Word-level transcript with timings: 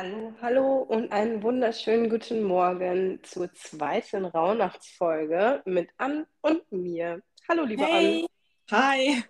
Hallo, 0.00 0.32
hallo 0.40 0.76
und 0.82 1.10
einen 1.10 1.42
wunderschönen 1.42 2.08
guten 2.08 2.44
Morgen 2.44 3.18
zur 3.24 3.52
zweiten 3.52 4.26
Rauhnachtsfolge 4.26 5.60
mit 5.64 5.90
Ann 5.96 6.24
und 6.40 6.70
mir. 6.70 7.20
Hallo, 7.48 7.64
liebe 7.64 7.84
Hey, 7.84 8.24
hi. 8.70 9.24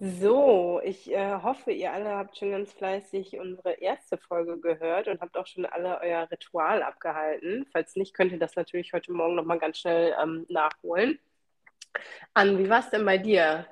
Ann. 0.00 0.20
So, 0.20 0.80
ich 0.82 1.08
äh, 1.12 1.34
hoffe, 1.40 1.70
ihr 1.70 1.92
alle 1.92 2.16
habt 2.16 2.36
schon 2.36 2.50
ganz 2.50 2.72
fleißig 2.72 3.38
unsere 3.38 3.74
erste 3.74 4.18
Folge 4.18 4.58
gehört 4.58 5.06
und 5.06 5.20
habt 5.20 5.36
auch 5.36 5.46
schon 5.46 5.66
alle 5.66 6.00
euer 6.00 6.28
Ritual 6.32 6.82
abgehalten. 6.82 7.64
Falls 7.70 7.94
nicht, 7.94 8.12
könnt 8.12 8.32
ihr 8.32 8.40
das 8.40 8.56
natürlich 8.56 8.92
heute 8.92 9.12
Morgen 9.12 9.36
nochmal 9.36 9.60
ganz 9.60 9.78
schnell 9.78 10.16
ähm, 10.20 10.46
nachholen. 10.48 11.20
Ann, 12.32 12.58
wie 12.58 12.68
war 12.68 12.80
es 12.80 12.90
denn 12.90 13.04
bei 13.04 13.18
dir? 13.18 13.68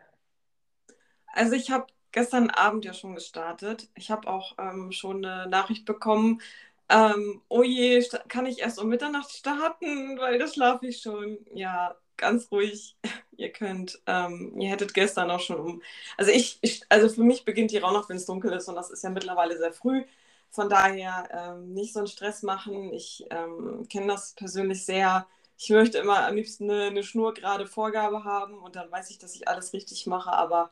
Also 1.33 1.56
ich 1.56 1.73
habe 1.73 1.87
gestern 2.12 2.51
Abend 2.51 2.84
ja 2.84 2.95
schon 2.95 3.15
gestartet. 3.15 3.89
Ich 3.97 4.11
habe 4.11 4.29
auch 4.29 4.55
ähm, 4.59 4.93
schon 4.93 5.25
eine 5.25 5.48
Nachricht 5.48 5.84
bekommen. 5.87 6.41
Ähm, 6.88 7.43
oh 7.48 7.62
je, 7.62 8.05
kann 8.29 8.47
ich 8.47 8.61
erst 8.61 8.79
um 8.79 8.88
Mitternacht 8.88 9.30
starten, 9.30 10.19
weil 10.19 10.38
da 10.38 10.47
schlafe 10.47 10.87
ich 10.87 11.01
schon. 11.01 11.38
Ja, 11.55 11.97
ganz 12.16 12.51
ruhig. 12.52 12.97
Ihr 13.37 13.51
könnt, 13.51 14.01
ähm, 14.07 14.52
ihr 14.61 14.71
hättet 14.71 14.95
gestern 14.95 15.30
auch 15.30 15.41
schon 15.41 15.59
um. 15.59 15.83
Also 16.16 16.30
ich, 16.30 16.59
ich, 16.61 16.83
also 16.91 17.09
für 17.09 17.23
mich 17.25 17.45
beginnt 17.45 17.73
die 17.73 17.79
Rauhnacht, 17.79 18.09
wenn 18.09 18.16
es 18.19 18.27
dunkel 18.27 18.52
ist 18.52 18.69
und 18.69 18.77
das 18.77 18.91
ist 18.91 19.02
ja 19.02 19.10
mittlerweile 19.10 19.59
sehr 19.59 19.73
früh. 19.73 20.05
Von 20.51 20.69
daher 20.69 21.29
ähm, 21.33 21.73
nicht 21.74 21.93
so 21.93 22.01
einen 22.01 22.07
Stress 22.09 22.43
machen. 22.43 22.93
Ich 22.93 23.24
ähm, 23.30 23.88
kenne 23.88 24.09
das 24.09 24.35
persönlich 24.35 24.85
sehr. 24.85 25.26
Ich 25.59 25.71
möchte 25.71 25.99
immer 25.99 26.26
am 26.26 26.37
liebsten 26.37 26.71
eine, 26.71 26.85
eine 26.85 27.02
schnurgerade 27.02 27.66
Vorgabe 27.66 28.23
haben 28.24 28.59
und 28.59 28.76
dann 28.76 28.91
weiß 28.93 29.10
ich, 29.10 29.19
dass 29.19 29.35
ich 29.35 29.49
alles 29.49 29.73
richtig 29.73 30.07
mache, 30.07 30.32
aber 30.32 30.71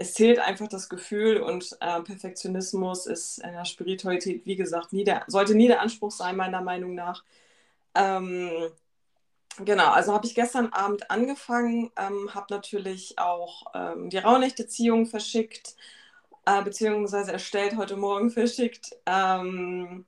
es 0.00 0.14
zählt 0.14 0.38
einfach 0.38 0.66
das 0.66 0.88
Gefühl 0.88 1.42
und 1.42 1.76
äh, 1.80 2.00
Perfektionismus 2.00 3.04
ist 3.04 3.36
in 3.40 3.52
der 3.52 3.66
Spiritualität, 3.66 4.46
wie 4.46 4.56
gesagt, 4.56 4.94
nie 4.94 5.04
der, 5.04 5.24
sollte 5.26 5.54
nie 5.54 5.68
der 5.68 5.82
Anspruch 5.82 6.10
sein, 6.10 6.36
meiner 6.36 6.62
Meinung 6.62 6.94
nach. 6.94 7.22
Ähm, 7.94 8.70
genau, 9.62 9.90
also 9.90 10.14
habe 10.14 10.26
ich 10.26 10.34
gestern 10.34 10.68
Abend 10.72 11.10
angefangen, 11.10 11.90
ähm, 11.98 12.34
habe 12.34 12.46
natürlich 12.48 13.18
auch 13.18 13.66
ähm, 13.74 14.08
die 14.08 14.16
Rauhnächte-Ziehung 14.16 15.04
verschickt, 15.04 15.76
äh, 16.46 16.62
beziehungsweise 16.62 17.32
erstellt, 17.32 17.76
heute 17.76 17.98
Morgen 17.98 18.30
verschickt. 18.30 18.96
Ähm, 19.04 20.06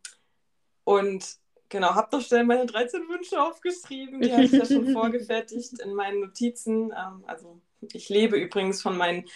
und 0.84 1.36
genau, 1.68 1.94
habe 1.94 2.16
noch 2.16 2.24
schnell 2.24 2.44
meine 2.44 2.64
13 2.64 3.02
Wünsche 3.10 3.42
aufgeschrieben, 3.42 4.22
die 4.22 4.32
hatte 4.32 4.44
ich 4.44 4.52
ja 4.52 4.64
schon 4.64 4.88
vorgefertigt 4.94 5.80
in 5.80 5.92
meinen 5.92 6.20
Notizen. 6.20 6.94
Ähm, 6.96 7.24
also 7.26 7.60
ich 7.92 8.08
lebe 8.08 8.38
übrigens 8.38 8.80
von 8.80 8.96
meinen 8.96 9.26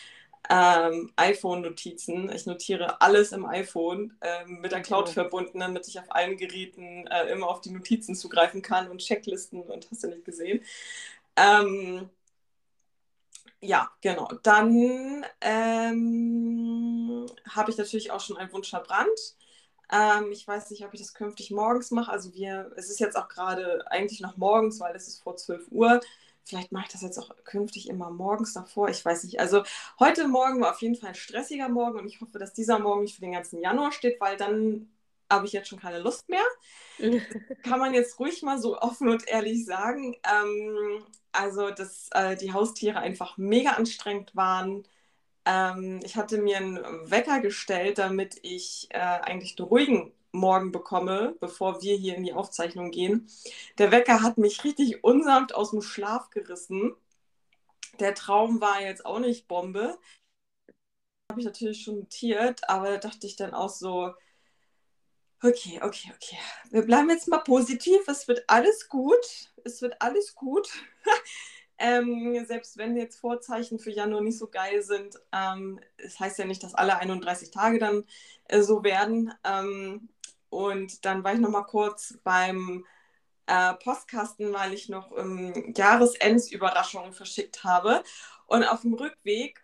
ähm, 0.51 1.13
iPhone-Notizen. 1.17 2.31
Ich 2.33 2.47
notiere 2.47 3.01
alles 3.01 3.33
im 3.33 3.47
iPhone 3.47 4.17
ähm, 4.21 4.61
mit 4.61 4.73
der 4.73 4.83
Cloud 4.83 5.09
verbunden, 5.09 5.61
damit 5.61 5.89
ich 5.89 5.99
auf 5.99 6.07
allen 6.09 6.37
Geräten 6.37 7.07
äh, 7.09 7.31
immer 7.31 7.49
auf 7.49 7.61
die 7.61 7.71
Notizen 7.71 8.15
zugreifen 8.15 8.63
kann 8.63 8.89
und 8.89 8.99
Checklisten 8.99 9.63
und 9.63 9.89
hast 9.91 10.05
du 10.05 10.09
nicht 10.09 10.25
gesehen. 10.25 10.63
Ähm, 11.37 12.09
ja, 13.61 13.91
genau. 14.01 14.29
Dann 14.43 15.25
ähm, 15.41 17.27
habe 17.49 17.71
ich 17.71 17.77
natürlich 17.77 18.11
auch 18.11 18.21
schon 18.21 18.37
einen 18.37 18.53
Wunsch 18.53 18.71
verbrannt. 18.71 19.37
Ähm, 19.93 20.33
ich 20.33 20.47
weiß 20.47 20.71
nicht, 20.71 20.85
ob 20.85 20.95
ich 20.95 21.01
das 21.01 21.15
künftig 21.15 21.51
morgens 21.51 21.91
mache. 21.91 22.11
Also 22.11 22.35
wir, 22.35 22.73
es 22.77 22.91
ist 22.91 23.01
jetzt 23.01 23.17
auch 23.17 23.29
gerade 23.29 23.91
eigentlich 23.91 24.21
noch 24.21 24.37
morgens, 24.37 24.81
weil 24.81 24.95
es 24.95 25.09
ist 25.09 25.23
vor 25.23 25.37
12 25.37 25.67
Uhr. 25.71 26.01
Vielleicht 26.47 26.71
mache 26.71 26.87
ich 26.87 26.93
das 26.93 27.03
jetzt 27.03 27.19
auch 27.19 27.31
künftig 27.45 27.89
immer 27.89 28.11
morgens 28.11 28.53
davor. 28.53 28.89
Ich 28.89 29.05
weiß 29.05 29.25
nicht. 29.25 29.41
Also 29.41 29.65
heute 29.99 30.29
Morgen 30.29 30.61
war 30.61 30.71
auf 30.71 30.81
jeden 30.81 30.95
Fall 30.95 31.09
ein 31.09 31.15
stressiger 31.17 31.69
Morgen 31.69 31.99
und 31.99 32.07
ich 32.07 32.21
hoffe, 32.21 32.39
dass 32.39 32.53
dieser 32.53 32.79
Morgen 32.79 33.03
nicht 33.03 33.17
für 33.17 33.21
den 33.21 33.33
ganzen 33.33 33.61
Januar 33.61 33.91
steht, 33.91 34.21
weil 34.21 34.37
dann 34.37 34.89
habe 35.29 35.47
ich 35.47 35.53
jetzt 35.53 35.69
schon 35.69 35.81
keine 35.81 35.99
Lust 35.99 36.29
mehr. 36.29 36.45
Kann 37.65 37.81
man 37.81 37.95
jetzt 37.95 38.21
ruhig 38.21 38.43
mal 38.43 38.61
so 38.61 38.79
offen 38.79 39.09
und 39.09 39.27
ehrlich 39.27 39.65
sagen. 39.65 40.15
Ähm, 40.23 41.03
also, 41.33 41.71
dass 41.71 42.09
äh, 42.13 42.37
die 42.37 42.53
Haustiere 42.53 43.01
einfach 43.01 43.37
mega 43.39 43.71
anstrengend 43.71 44.37
waren. 44.37 44.85
Ähm, 45.45 46.01
ich 46.05 46.15
hatte 46.15 46.39
mir 46.39 46.59
einen 46.59 47.11
Wecker 47.11 47.41
gestellt, 47.41 47.99
damit 47.99 48.39
ich 48.43 48.87
äh, 48.91 48.99
eigentlich 48.99 49.59
einen 49.59 49.69
ruhigen 49.69 50.13
Morgen 50.33 50.73
bekomme, 50.73 51.37
bevor 51.41 51.83
wir 51.83 51.97
hier 51.97 52.17
in 52.17 52.25
die 52.25 52.33
Aufzeichnung 52.33 52.91
gehen. 52.91 53.29
Der 53.79 53.91
Wecker 53.91 54.23
hat 54.23 54.39
mich 54.39 54.65
richtig 54.65 55.03
unsanft 55.05 55.55
aus 55.55 55.71
dem 55.71 55.83
Schlaf 55.83 56.31
gerissen. 56.31 56.95
Der 58.01 58.15
Traum 58.15 58.61
war 58.61 58.83
jetzt 58.83 59.07
auch 59.07 59.19
nicht 59.19 59.49
Bombe. 59.49 59.99
Habe 61.31 61.41
ich 61.41 61.47
natürlich 61.47 61.83
schon 61.83 62.01
notiert, 62.01 62.69
aber 62.69 62.91
da 62.91 62.97
dachte 62.99 63.27
ich 63.27 63.37
dann 63.37 63.55
auch 63.55 63.71
so, 63.71 64.13
okay, 65.43 65.81
okay, 65.83 66.13
okay. 66.15 66.39
Wir 66.71 66.83
bleiben 66.83 67.11
jetzt 67.11 67.29
mal 67.29 67.39
positiv. 67.39 68.07
Es 68.07 68.29
wird 68.29 68.45
alles 68.49 68.89
gut. 68.89 69.51
Es 69.65 69.83
wird 69.83 70.01
alles 70.01 70.35
gut. 70.35 70.69
Ähm, 71.79 72.43
selbst 72.47 72.79
wenn 72.79 72.97
jetzt 72.97 73.21
Vorzeichen 73.21 73.79
für 73.79 73.91
Januar 73.91 74.23
nicht 74.23 74.39
so 74.39 74.49
geil 74.49 74.83
sind, 74.83 75.21
ähm, 75.31 75.79
es 75.99 76.19
heißt 76.19 76.39
ja 76.39 76.47
nicht, 76.47 76.63
dass 76.63 76.75
alle 76.75 76.97
31 76.99 77.51
Tage 77.51 77.79
dann 77.79 78.05
äh, 78.47 78.63
so 78.63 78.83
werden. 78.83 79.35
Ähm, 79.45 80.09
und 80.57 81.05
dann 81.05 81.23
war 81.25 81.35
ich 81.35 81.41
noch 81.41 81.51
mal 81.51 81.65
kurz 81.65 82.19
beim 82.25 82.85
äh, 83.47 83.75
Postkasten, 83.75 84.53
weil 84.53 84.73
ich 84.73 84.89
noch 84.89 85.17
ähm, 85.17 85.75
Jahresendsüberraschungen 85.77 87.13
verschickt 87.13 87.65
habe. 87.65 88.03
Und 88.47 88.65
auf 88.65 88.83
dem 88.83 88.95
Rückweg 88.95 89.63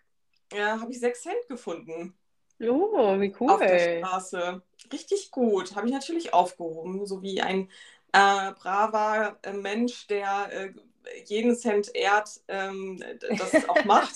äh, 0.51 0.61
habe 0.61 0.91
ich 0.91 0.99
sechs 0.99 1.23
Cent 1.23 1.47
gefunden 1.47 2.15
Oh, 2.61 3.19
wie 3.19 3.33
auf 3.39 3.59
der 3.59 3.79
cool. 3.79 3.97
Straße. 3.97 4.61
Richtig 4.91 5.31
gut. 5.31 5.75
Habe 5.75 5.87
ich 5.87 5.93
natürlich 5.93 6.33
aufgehoben, 6.33 7.05
so 7.05 7.21
wie 7.21 7.41
ein 7.41 7.69
äh, 8.13 8.51
braver 8.53 9.37
äh, 9.43 9.53
Mensch, 9.53 10.07
der 10.07 10.51
äh, 10.51 10.73
jeden 11.25 11.55
Cent 11.55 11.93
ehrt, 11.95 12.41
ähm, 12.47 13.03
das 13.37 13.67
auch 13.69 13.83
macht. 13.83 14.13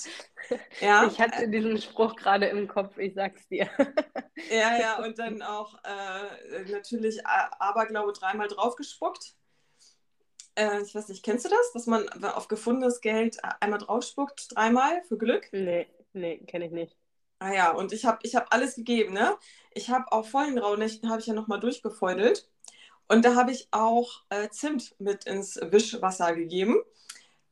Ja, 0.79 1.11
Ich 1.11 1.19
hatte 1.19 1.49
diesen 1.49 1.77
Spruch 1.81 2.15
gerade 2.15 2.45
im 2.45 2.67
Kopf, 2.67 2.97
ich 2.97 3.13
sag's 3.15 3.47
dir. 3.49 3.69
ja, 4.49 4.77
ja, 4.77 5.03
und 5.03 5.19
dann 5.19 5.41
auch 5.41 5.75
äh, 5.83 6.63
natürlich 6.71 7.25
A- 7.25 7.49
Aberglaube 7.59 8.13
dreimal 8.13 8.47
draufgespuckt. 8.47 9.35
Äh, 10.55 10.81
ich 10.81 10.95
weiß 10.95 11.09
nicht, 11.09 11.23
kennst 11.23 11.45
du 11.45 11.49
das, 11.49 11.73
dass 11.73 11.85
man 11.85 12.07
auf 12.23 12.47
gefundenes 12.47 13.01
Geld 13.01 13.37
einmal 13.59 13.79
draufspuckt, 13.79 14.55
dreimal 14.55 15.03
für 15.03 15.17
Glück? 15.17 15.49
Nee, 15.51 15.87
nee, 16.13 16.37
kenne 16.45 16.65
ich 16.65 16.71
nicht. 16.71 16.97
Ah 17.39 17.53
ja, 17.53 17.71
und 17.71 17.93
ich 17.93 18.05
habe 18.05 18.19
ich 18.23 18.35
hab 18.35 18.51
alles 18.53 18.75
gegeben, 18.75 19.13
ne? 19.13 19.37
Ich 19.71 19.89
habe 19.89 20.11
auch 20.11 20.25
vor 20.25 20.45
den 20.45 20.57
Rauhnächten 20.57 21.09
habe 21.09 21.19
ich 21.21 21.27
ja 21.27 21.33
nochmal 21.35 21.59
durchgefeudelt. 21.59 22.49
Und 23.07 23.23
da 23.25 23.35
habe 23.35 23.51
ich 23.51 23.67
auch 23.71 24.23
äh, 24.29 24.49
Zimt 24.49 24.95
mit 24.99 25.25
ins 25.25 25.57
Wischwasser 25.61 26.35
gegeben, 26.35 26.75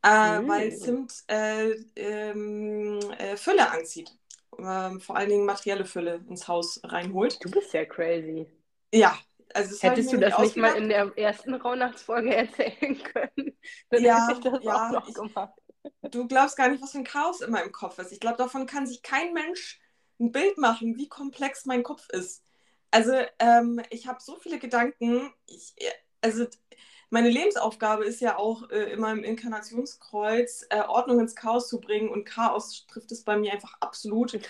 äh, 0.03 0.09
weil 0.09 0.71
Mm. 0.71 0.75
Zimt 0.75 1.23
äh, 1.27 1.71
ähm, 1.95 2.99
äh, 3.19 3.37
Fülle 3.37 3.71
anzieht. 3.71 4.11
Ähm, 4.59 5.01
vor 5.01 5.17
allen 5.17 5.29
Dingen 5.29 5.45
materielle 5.45 5.85
Fülle 5.85 6.23
ins 6.29 6.47
Haus 6.47 6.81
reinholt. 6.83 7.39
Du 7.43 7.49
bist 7.49 7.73
ja 7.73 7.85
crazy. 7.85 8.45
Ja, 8.93 9.17
also 9.53 9.75
Hättest 9.77 10.11
du 10.13 10.17
das 10.17 10.37
nicht 10.39 10.55
mal 10.57 10.69
ausgedacht. 10.69 10.75
in 10.75 10.89
der 10.89 11.13
ersten 11.17 11.53
Rauhnachtsfolge 11.53 12.33
erzählen 12.35 12.97
können, 13.03 13.57
dann 13.89 14.05
hätte 14.05 14.31
ich 14.31 14.39
Ja, 14.39 14.41
das 14.41 14.65
auch 14.65 14.89
ja, 14.89 14.89
noch 14.89 15.13
ich, 15.13 15.13
gemacht. 15.13 15.53
du 16.11 16.27
glaubst 16.27 16.57
gar 16.57 16.69
nicht, 16.69 16.81
was 16.83 16.91
für 16.93 16.99
ein 16.99 17.03
Chaos 17.03 17.41
in 17.41 17.51
meinem 17.51 17.71
Kopf 17.71 17.99
ist. 17.99 18.11
Ich 18.11 18.19
glaube, 18.19 18.37
davon 18.37 18.65
kann 18.67 18.87
sich 18.87 19.01
kein 19.03 19.33
Mensch 19.33 19.81
ein 20.19 20.31
Bild 20.31 20.57
machen, 20.57 20.97
wie 20.97 21.09
komplex 21.09 21.65
mein 21.65 21.83
Kopf 21.83 22.07
ist. 22.11 22.43
Also, 22.95 23.11
ähm, 23.39 23.81
ich 23.89 24.07
habe 24.07 24.21
so 24.21 24.37
viele 24.37 24.57
Gedanken. 24.57 25.29
Ich, 25.47 25.75
also, 26.21 26.45
meine 27.09 27.29
Lebensaufgabe 27.29 28.05
ist 28.05 28.21
ja 28.21 28.37
auch, 28.37 28.69
äh, 28.69 28.93
in 28.93 29.01
meinem 29.01 29.21
Inkarnationskreuz 29.25 30.65
äh, 30.69 30.79
Ordnung 30.79 31.19
ins 31.19 31.35
Chaos 31.35 31.67
zu 31.67 31.81
bringen 31.81 32.07
und 32.07 32.23
Chaos 32.23 32.85
trifft 32.87 33.11
es 33.11 33.25
bei 33.25 33.35
mir 33.37 33.51
einfach 33.51 33.75
absolut. 33.81 34.39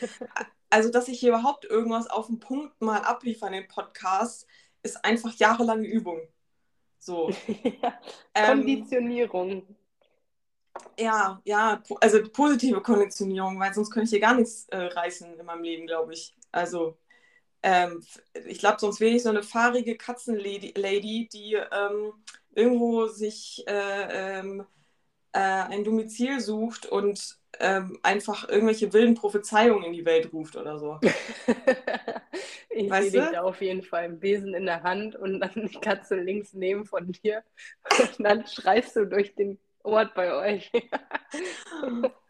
Also, 0.72 0.90
dass 0.92 1.08
ich 1.08 1.20
hier 1.20 1.30
überhaupt 1.30 1.64
irgendwas 1.64 2.08
auf 2.08 2.28
den 2.28 2.40
Punkt 2.40 2.82
mal 2.82 2.98
abliefere 2.98 3.48
in 3.48 3.54
den 3.62 3.68
Podcast, 3.68 4.46
ist 4.84 5.06
einfach 5.06 5.34
jahrelange 5.36 5.88
Übung. 5.88 6.28
So. 7.00 7.32
Ja, 7.82 8.00
Ähm, 8.34 8.58
Konditionierung. 8.60 9.76
Ja, 11.00 11.42
ja, 11.46 11.82
also 12.02 12.22
positive 12.30 12.82
Konditionierung, 12.82 13.60
weil 13.60 13.74
sonst 13.74 13.90
könnte 13.90 14.06
ich 14.06 14.10
hier 14.10 14.20
gar 14.20 14.36
nichts 14.36 14.68
äh, 14.70 14.78
reißen 14.78 15.40
in 15.40 15.46
meinem 15.46 15.64
Leben, 15.64 15.88
glaube 15.88 16.14
ich. 16.14 16.36
Also, 16.52 16.98
ähm, 17.66 18.04
ich 18.48 18.60
glaube, 18.60 18.78
sonst 18.80 19.00
wäre 19.00 19.16
ich 19.16 19.24
so 19.24 19.30
eine 19.30 19.42
fahrige 19.44 19.98
Katzenlady, 19.98 20.74
Lady, 20.78 21.28
die 21.34 21.56
ähm, 21.56 22.14
irgendwo 22.54 23.08
sich 23.08 23.64
äh, 23.68 24.40
ähm, 24.40 24.62
äh, 25.34 25.40
ein 25.40 25.84
Domizil 25.84 26.40
sucht 26.42 26.86
und 26.86 27.38
ähm, 27.60 28.00
einfach 28.04 28.48
irgendwelche 28.50 28.94
wilden 28.94 29.16
Prophezeiungen 29.16 29.84
in 29.86 29.94
die 29.94 30.06
Welt 30.06 30.32
ruft 30.32 30.56
oder 30.58 30.78
so. 30.80 31.00
Ich 32.70 32.96
sehe 32.96 33.10
Weißt 33.10 33.12
dich 33.12 33.22
du? 33.22 33.32
da 33.32 33.42
auf 33.44 33.62
jeden 33.62 33.84
Fall 33.84 34.06
im 34.06 34.20
Besen 34.20 34.54
in 34.54 34.66
der 34.66 34.84
Hand 34.84 35.16
und 35.16 35.40
dann 35.40 35.54
die 35.56 35.80
Katze 35.80 36.16
links 36.16 36.54
neben 36.54 36.86
von 36.86 37.12
dir. 37.14 37.44
Und 37.98 38.26
dann 38.26 38.46
schreist 38.48 38.96
du 38.98 39.06
durch 39.06 39.34
den 39.36 39.58
What 39.86 40.16
bei 40.16 40.34
euch? 40.34 40.72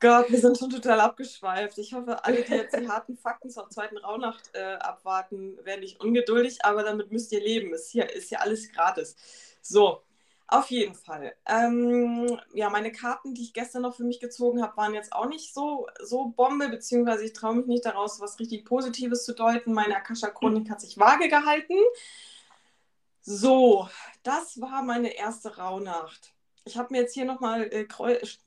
Gott, 0.02 0.30
wir 0.30 0.40
sind 0.40 0.58
schon 0.58 0.70
total 0.70 1.00
abgeschweift. 1.00 1.78
Ich 1.78 1.94
hoffe, 1.94 2.22
alle, 2.26 2.44
die 2.44 2.52
jetzt 2.52 2.78
die 2.78 2.88
harten 2.90 3.16
Fakten 3.18 3.50
zur 3.50 3.70
zweiten 3.70 3.98
Rauhnacht 3.98 4.50
äh, 4.54 4.74
abwarten, 4.74 5.58
werden 5.64 5.80
nicht 5.80 6.02
ungeduldig, 6.02 6.66
aber 6.66 6.84
damit 6.84 7.12
müsst 7.14 7.32
ihr 7.32 7.40
leben. 7.40 7.74
Ist 7.74 7.92
hier 7.92 8.12
ist 8.14 8.30
ja 8.30 8.40
alles 8.40 8.70
gratis. 8.74 9.16
So, 9.62 10.02
auf 10.48 10.70
jeden 10.70 10.96
Fall. 10.96 11.34
Ähm, 11.46 12.38
ja, 12.54 12.70
meine 12.70 12.92
Karten, 12.92 13.34
die 13.34 13.44
ich 13.44 13.54
gestern 13.54 13.84
noch 13.84 13.96
für 13.96 14.04
mich 14.04 14.20
gezogen 14.20 14.62
habe, 14.62 14.76
waren 14.76 14.94
jetzt 14.94 15.14
auch 15.14 15.28
nicht 15.28 15.54
so, 15.54 15.88
so 16.04 16.26
Bombe, 16.26 16.68
beziehungsweise 16.68 17.24
ich 17.24 17.32
traue 17.32 17.56
mich 17.56 17.68
nicht 17.68 17.86
daraus, 17.86 18.20
was 18.20 18.38
richtig 18.38 18.66
Positives 18.66 19.24
zu 19.24 19.34
deuten. 19.34 19.72
Meine 19.72 19.96
Akasha-Chronik 19.96 20.70
hat 20.70 20.82
sich 20.82 21.00
vage 21.00 21.30
gehalten. 21.30 21.76
So, 23.22 23.88
das 24.24 24.60
war 24.60 24.84
meine 24.84 25.16
erste 25.16 25.56
Rauhnacht 25.58 26.35
ich 26.66 26.78
habe 26.78 26.92
mir 26.92 27.02
jetzt 27.02 27.14
hier 27.14 27.26
nochmal 27.26 27.64
äh, 27.72 27.86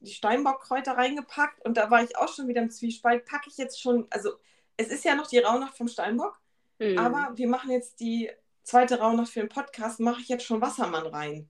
die 0.00 0.12
Steinbockkräuter 0.12 0.92
reingepackt 0.92 1.64
und 1.64 1.76
da 1.76 1.90
war 1.90 2.02
ich 2.02 2.16
auch 2.16 2.28
schon 2.28 2.48
wieder 2.48 2.60
im 2.60 2.70
Zwiespalt. 2.70 3.24
Packe 3.24 3.48
ich 3.48 3.56
jetzt 3.56 3.80
schon, 3.80 4.08
also 4.10 4.32
es 4.76 4.88
ist 4.88 5.04
ja 5.04 5.14
noch 5.14 5.28
die 5.28 5.38
Rauhnacht 5.38 5.76
vom 5.76 5.88
Steinbock, 5.88 6.40
mhm. 6.78 6.98
aber 6.98 7.36
wir 7.36 7.48
machen 7.48 7.70
jetzt 7.70 8.00
die 8.00 8.30
zweite 8.64 8.98
Rauhnacht 8.98 9.32
für 9.32 9.40
den 9.40 9.48
Podcast, 9.48 10.00
mache 10.00 10.20
ich 10.20 10.28
jetzt 10.28 10.44
schon 10.44 10.60
Wassermann 10.60 11.06
rein. 11.06 11.48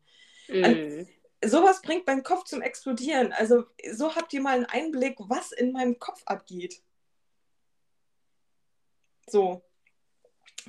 Mhm. 0.48 1.06
sowas 1.44 1.82
bringt 1.82 2.06
meinen 2.06 2.22
Kopf 2.22 2.44
zum 2.44 2.62
Explodieren. 2.62 3.32
Also 3.32 3.64
so 3.92 4.14
habt 4.14 4.32
ihr 4.32 4.40
mal 4.40 4.56
einen 4.56 4.66
Einblick, 4.66 5.16
was 5.18 5.52
in 5.52 5.72
meinem 5.72 5.98
Kopf 5.98 6.22
abgeht. 6.26 6.82
So. 9.26 9.62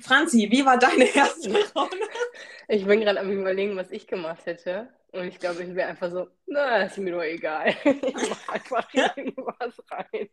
Franzi, 0.00 0.48
wie 0.50 0.64
war 0.64 0.78
deine 0.78 1.04
erste 1.14 1.50
Rauhnacht? 1.74 2.10
Ich 2.68 2.86
bin 2.86 3.00
gerade 3.00 3.20
am 3.20 3.30
überlegen, 3.30 3.76
was 3.76 3.90
ich 3.90 4.06
gemacht 4.06 4.46
hätte. 4.46 4.88
Und 5.12 5.26
ich 5.26 5.38
glaube, 5.38 5.62
ich 5.62 5.74
wäre 5.74 5.88
einfach 5.88 6.10
so, 6.10 6.28
na, 6.46 6.84
ist 6.84 6.98
mir 6.98 7.10
nur 7.10 7.24
egal. 7.24 7.74
ich 7.84 8.28
mache 8.28 8.52
einfach 8.52 8.94
irgendwas 9.16 9.82
rein. 9.90 10.28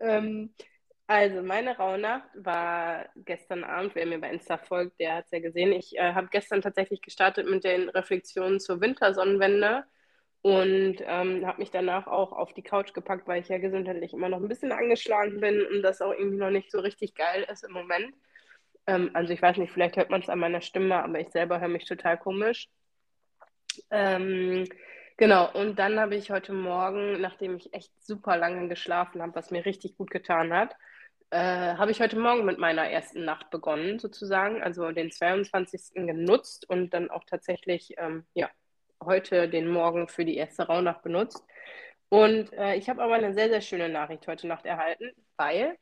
Ähm, 0.00 0.54
also, 1.06 1.42
meine 1.42 1.76
Rauhnacht 1.76 2.28
war 2.36 3.06
gestern 3.16 3.64
Abend, 3.64 3.96
wer 3.96 4.06
mir 4.06 4.20
bei 4.20 4.30
Insta 4.30 4.58
folgt, 4.58 5.00
der 5.00 5.16
hat 5.16 5.24
es 5.24 5.32
ja 5.32 5.40
gesehen. 5.40 5.72
Ich 5.72 5.96
äh, 5.98 6.12
habe 6.14 6.28
gestern 6.30 6.62
tatsächlich 6.62 7.02
gestartet 7.02 7.48
mit 7.48 7.64
den 7.64 7.88
Reflexionen 7.88 8.60
zur 8.60 8.80
Wintersonnenwende 8.80 9.84
und 10.42 10.98
ähm, 11.00 11.46
habe 11.46 11.58
mich 11.58 11.72
danach 11.72 12.06
auch 12.06 12.30
auf 12.32 12.54
die 12.54 12.62
Couch 12.62 12.94
gepackt, 12.94 13.26
weil 13.26 13.42
ich 13.42 13.48
ja 13.48 13.58
gesundheitlich 13.58 14.12
immer 14.12 14.28
noch 14.28 14.38
ein 14.38 14.48
bisschen 14.48 14.70
angeschlagen 14.72 15.40
bin 15.40 15.66
und 15.66 15.82
das 15.82 16.00
auch 16.00 16.12
irgendwie 16.12 16.38
noch 16.38 16.50
nicht 16.50 16.70
so 16.70 16.78
richtig 16.78 17.16
geil 17.16 17.44
ist 17.52 17.64
im 17.64 17.72
Moment. 17.72 18.14
Ähm, 18.86 19.10
also, 19.14 19.32
ich 19.32 19.42
weiß 19.42 19.56
nicht, 19.56 19.72
vielleicht 19.72 19.96
hört 19.96 20.10
man 20.10 20.22
es 20.22 20.28
an 20.28 20.38
meiner 20.38 20.60
Stimme, 20.60 21.02
aber 21.02 21.18
ich 21.18 21.30
selber 21.30 21.60
höre 21.60 21.68
mich 21.68 21.86
total 21.86 22.18
komisch. 22.18 22.68
Ähm, 23.90 24.66
genau, 25.16 25.50
und 25.52 25.78
dann 25.78 25.98
habe 26.00 26.16
ich 26.16 26.30
heute 26.30 26.52
Morgen, 26.52 27.20
nachdem 27.20 27.56
ich 27.56 27.72
echt 27.74 27.92
super 28.04 28.36
lange 28.36 28.68
geschlafen 28.68 29.22
habe, 29.22 29.34
was 29.34 29.50
mir 29.50 29.64
richtig 29.64 29.96
gut 29.96 30.10
getan 30.10 30.52
hat, 30.52 30.74
äh, 31.30 31.74
habe 31.76 31.90
ich 31.92 32.00
heute 32.00 32.18
Morgen 32.18 32.44
mit 32.44 32.58
meiner 32.58 32.90
ersten 32.90 33.24
Nacht 33.24 33.50
begonnen, 33.50 33.98
sozusagen, 33.98 34.62
also 34.62 34.90
den 34.92 35.10
22. 35.12 36.06
genutzt 36.06 36.68
und 36.68 36.90
dann 36.92 37.10
auch 37.10 37.24
tatsächlich, 37.24 37.94
ähm, 37.98 38.24
ja, 38.34 38.50
heute 39.02 39.48
den 39.48 39.68
Morgen 39.68 40.08
für 40.08 40.24
die 40.24 40.36
erste 40.36 40.64
Rauhnacht 40.64 41.02
benutzt. 41.02 41.44
Und 42.08 42.52
äh, 42.54 42.74
ich 42.74 42.88
habe 42.90 43.02
aber 43.02 43.14
eine 43.14 43.32
sehr, 43.34 43.48
sehr 43.48 43.60
schöne 43.60 43.88
Nachricht 43.88 44.26
heute 44.26 44.48
Nacht 44.48 44.66
erhalten, 44.66 45.12
weil 45.36 45.76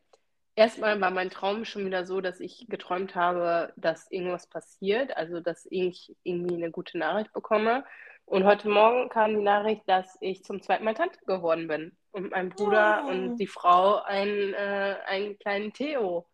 erstmal 0.59 1.01
war 1.01 1.13
mein 1.13 1.31
Traum 1.31 1.65
schon 1.65 1.87
wieder 1.87 2.05
so, 2.05 2.21
dass 2.21 2.41
ich 2.41 2.67
geträumt 2.69 3.15
habe, 3.15 3.73
dass 3.77 4.11
irgendwas 4.11 4.49
passiert, 4.49 5.17
also 5.17 5.39
dass 5.41 5.67
ich 5.71 6.17
irgendwie 6.25 6.57
eine 6.57 6.73
gute 6.73 6.99
Nachricht 6.99 7.33
bekomme. 7.33 7.85
Und 8.27 8.45
heute 8.45 8.69
Morgen 8.69 9.09
kam 9.09 9.37
die 9.37 9.43
Nachricht, 9.43 9.83
dass 9.87 10.19
ich 10.21 10.45
zum 10.45 10.61
zweiten 10.61 10.85
Mal 10.85 10.95
Tante 10.95 11.19
geworden 11.25 11.69
bin 11.69 11.97
und 12.11 12.33
mein 12.33 12.51
Bruder 12.51 13.05
oh. 13.05 13.09
und 13.09 13.37
die 13.37 13.47
Frau 13.47 14.03
einen, 14.03 14.53
äh, 14.53 14.97
einen 15.07 15.39
kleinen 15.39 15.73
Theo 15.73 16.27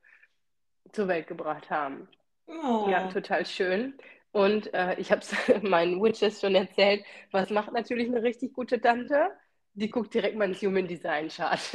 zur 0.93 1.07
Welt 1.07 1.27
gebracht 1.27 1.71
haben. 1.71 2.09
Oh. 2.47 2.89
Ja, 2.89 3.09
total 3.09 3.45
schön. 3.45 3.95
Und 4.33 4.73
äh, 4.75 4.95
ich 4.99 5.13
habe 5.13 5.21
es 5.21 5.33
meinen 5.63 6.03
Witches 6.03 6.41
schon 6.41 6.55
erzählt, 6.55 7.05
was 7.31 7.51
macht 7.51 7.73
natürlich 7.73 8.09
eine 8.09 8.23
richtig 8.23 8.55
gute 8.55 8.81
Tante? 8.81 9.31
Die 9.75 9.91
guckt 9.91 10.15
direkt 10.15 10.37
mal 10.37 10.49
ins 10.49 10.63
Human 10.63 10.87
Design 10.87 11.29
Chart. 11.29 11.61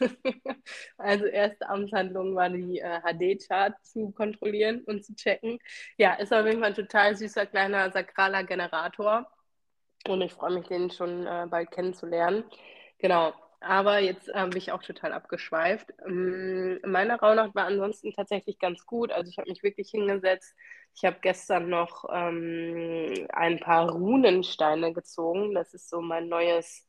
also 0.98 1.26
erste 1.26 1.68
Amtshandlung 1.68 2.34
war 2.34 2.50
die 2.50 2.80
äh, 2.80 3.00
HD-Chart 3.00 3.74
zu 3.82 4.10
kontrollieren 4.12 4.82
und 4.86 5.04
zu 5.04 5.14
checken. 5.14 5.58
Ja, 5.96 6.14
ist 6.14 6.32
auf 6.32 6.44
jeden 6.46 6.60
Fall 6.60 6.70
ein 6.70 6.74
total 6.74 7.16
süßer 7.16 7.46
kleiner 7.46 7.90
sakraler 7.90 8.44
Generator. 8.44 9.26
Und 10.06 10.20
ich 10.20 10.32
freue 10.32 10.54
mich, 10.54 10.66
den 10.66 10.90
schon 10.90 11.26
äh, 11.26 11.46
bald 11.48 11.70
kennenzulernen. 11.70 12.44
Genau. 12.98 13.32
Aber 13.60 13.98
jetzt 13.98 14.28
habe 14.34 14.50
ähm, 14.50 14.56
ich 14.58 14.72
auch 14.72 14.82
total 14.82 15.12
abgeschweift. 15.12 15.88
Ähm, 16.06 16.80
meine 16.84 17.18
Rauhnacht 17.18 17.54
war 17.54 17.64
ansonsten 17.64 18.12
tatsächlich 18.12 18.58
ganz 18.58 18.84
gut. 18.84 19.10
Also 19.10 19.30
ich 19.30 19.38
habe 19.38 19.48
mich 19.48 19.62
wirklich 19.62 19.88
hingesetzt. 19.90 20.54
Ich 20.96 21.04
habe 21.04 21.18
gestern 21.20 21.68
noch 21.68 22.04
ähm, 22.12 23.26
ein 23.32 23.58
paar 23.58 23.90
Runensteine 23.90 24.92
gezogen. 24.92 25.54
Das 25.54 25.74
ist 25.74 25.88
so 25.90 26.00
mein 26.00 26.28
neues 26.28 26.88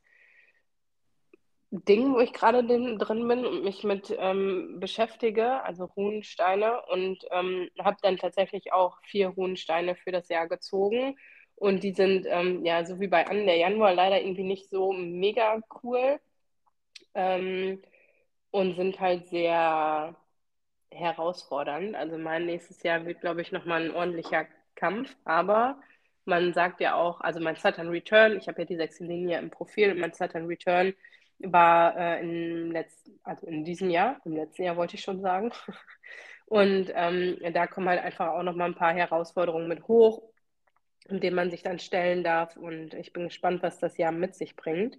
Ding, 1.72 2.14
wo 2.14 2.20
ich 2.20 2.32
gerade 2.32 2.64
drin 2.64 3.28
bin 3.28 3.46
und 3.46 3.64
mich 3.64 3.84
mit 3.84 4.16
ähm, 4.18 4.78
beschäftige, 4.80 5.64
also 5.64 5.86
Runensteine. 5.86 6.84
Und 6.88 7.26
ähm, 7.32 7.70
habe 7.80 7.98
dann 8.02 8.18
tatsächlich 8.18 8.74
auch 8.74 9.00
vier 9.04 9.30
Runensteine 9.30 9.96
für 9.96 10.12
das 10.12 10.30
Jahr 10.30 10.48
gezogen. 10.48 11.18
Und 11.56 11.84
die 11.84 11.94
sind, 11.94 12.26
ähm, 12.30 12.64
ja, 12.66 12.86
so 12.86 13.00
wie 13.00 13.08
bei 13.08 13.28
An 13.28 13.46
der 13.46 13.58
Januar 13.58 13.94
leider 13.94 14.22
irgendwie 14.22 14.44
nicht 14.44 14.70
so 14.70 14.92
mega 14.94 15.60
cool 15.84 16.20
ähm, 17.16 17.82
und 18.52 18.76
sind 18.76 19.00
halt 19.00 19.28
sehr 19.30 20.16
herausfordernd. 20.96 21.96
Also 21.96 22.18
mein 22.18 22.46
nächstes 22.46 22.84
Jahr 22.84 23.06
wird, 23.06 23.22
glaube 23.22 23.42
ich, 23.42 23.52
nochmal 23.52 23.84
ein 23.84 23.96
ordentlicher 23.96 24.46
Kampf, 24.76 25.16
aber 25.26 25.80
man 26.26 26.54
sagt 26.54 26.82
ja 26.82 26.96
auch, 26.96 27.22
also 27.22 27.40
mein 27.40 27.56
Saturn 27.56 27.90
Return, 27.90 28.38
ich 28.38 28.48
habe 28.48 28.62
ja 28.62 28.66
die 28.66 28.76
sechste 28.76 29.04
Linie 29.06 29.40
im 29.40 29.50
Profil 29.52 29.94
mein 29.96 30.14
Saturn 30.14 30.48
Return 30.48 30.94
war 31.40 31.96
äh, 31.98 32.22
im 32.22 32.72
letzten, 32.72 33.20
also 33.24 33.46
in 33.48 33.64
diesem 33.66 33.90
Jahr, 33.90 34.20
im 34.26 34.36
letzten 34.36 34.64
Jahr 34.64 34.78
wollte 34.78 34.96
ich 34.96 35.04
schon 35.04 35.22
sagen. 35.22 35.52
Und 36.48 36.92
ähm, 36.94 37.38
da 37.54 37.68
kommen 37.68 37.90
halt 37.90 38.02
einfach 38.04 38.28
auch 38.30 38.44
nochmal 38.44 38.70
ein 38.70 38.76
paar 38.76 38.94
Herausforderungen 38.94 39.68
mit 39.68 39.88
hoch, 39.88 40.22
denen 41.10 41.36
man 41.36 41.52
sich 41.52 41.64
dann 41.64 41.80
stellen 41.80 42.24
darf. 42.24 42.56
Und 42.56 42.94
ich 42.94 43.14
bin 43.14 43.26
gespannt, 43.26 43.64
was 43.64 43.80
das 43.80 43.98
Jahr 43.98 44.12
mit 44.12 44.36
sich 44.36 44.56
bringt. 44.56 44.98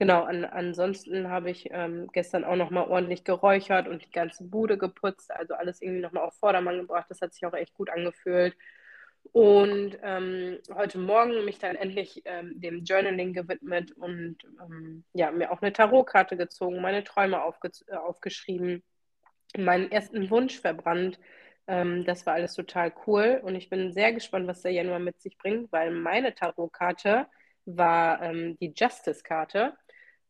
Genau, 0.00 0.22
an, 0.22 0.44
ansonsten 0.44 1.28
habe 1.28 1.50
ich 1.50 1.68
ähm, 1.72 2.08
gestern 2.12 2.44
auch 2.44 2.54
nochmal 2.54 2.88
ordentlich 2.88 3.24
geräuchert 3.24 3.88
und 3.88 4.04
die 4.04 4.10
ganze 4.12 4.44
Bude 4.44 4.78
geputzt, 4.78 5.30
also 5.32 5.54
alles 5.54 5.82
irgendwie 5.82 6.00
nochmal 6.02 6.22
auf 6.24 6.34
Vordermann 6.38 6.78
gebracht. 6.78 7.06
Das 7.08 7.20
hat 7.20 7.32
sich 7.34 7.44
auch 7.44 7.52
echt 7.54 7.74
gut 7.74 7.90
angefühlt. 7.90 8.56
Und 9.32 9.98
ähm, 10.02 10.58
heute 10.74 10.98
Morgen 10.98 11.44
mich 11.44 11.58
dann 11.58 11.76
endlich 11.76 12.22
ähm, 12.26 12.60
dem 12.60 12.84
Journaling 12.84 13.32
gewidmet 13.34 13.92
und 13.92 14.36
ähm, 14.62 15.04
ja, 15.14 15.30
mir 15.32 15.50
auch 15.52 15.60
eine 15.62 15.72
Tarotkarte 15.72 16.36
gezogen, 16.36 16.80
meine 16.80 17.04
Träume 17.04 17.42
aufge 17.42 17.70
äh, 17.88 17.96
aufgeschrieben, 17.96 18.82
meinen 19.56 19.90
ersten 19.90 20.30
Wunsch 20.30 20.60
verbrannt. 20.60 21.18
Ähm, 21.66 22.04
das 22.04 22.26
war 22.26 22.34
alles 22.34 22.54
total 22.54 22.92
cool 23.06 23.40
und 23.44 23.54
ich 23.54 23.68
bin 23.70 23.92
sehr 23.92 24.12
gespannt, 24.12 24.46
was 24.46 24.62
der 24.62 24.72
Januar 24.72 24.98
mit 25.00 25.20
sich 25.20 25.36
bringt, 25.38 25.72
weil 25.72 25.90
meine 25.90 26.34
Tarotkarte 26.34 27.26
war 27.66 28.22
ähm, 28.22 28.56
die 28.60 28.72
Justice-Karte. 28.76 29.74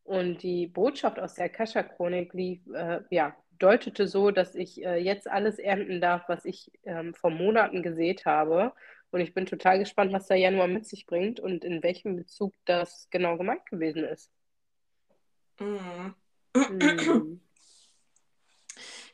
Und 0.09 0.41
die 0.41 0.65
Botschaft 0.65 1.19
aus 1.19 1.35
der 1.35 1.45
Akasha-Chronik 1.45 2.33
lief, 2.33 2.65
äh, 2.73 3.01
ja, 3.11 3.35
deutete 3.59 4.07
so, 4.07 4.31
dass 4.31 4.55
ich 4.55 4.83
äh, 4.83 4.97
jetzt 4.97 5.29
alles 5.29 5.59
ernten 5.59 6.01
darf, 6.01 6.23
was 6.27 6.45
ich 6.45 6.71
ähm, 6.83 7.13
vor 7.13 7.29
Monaten 7.29 7.83
gesät 7.83 8.25
habe. 8.25 8.73
Und 9.11 9.19
ich 9.19 9.35
bin 9.35 9.45
total 9.45 9.77
gespannt, 9.77 10.11
was 10.11 10.25
der 10.25 10.37
Januar 10.37 10.67
mit 10.67 10.87
sich 10.87 11.05
bringt 11.05 11.39
und 11.39 11.63
in 11.63 11.83
welchem 11.83 12.15
Bezug 12.15 12.55
das 12.65 13.07
genau 13.11 13.37
gemeint 13.37 13.63
gewesen 13.67 14.03
ist. 14.03 14.31
Mm. 15.59 16.15
Mm. 16.57 17.39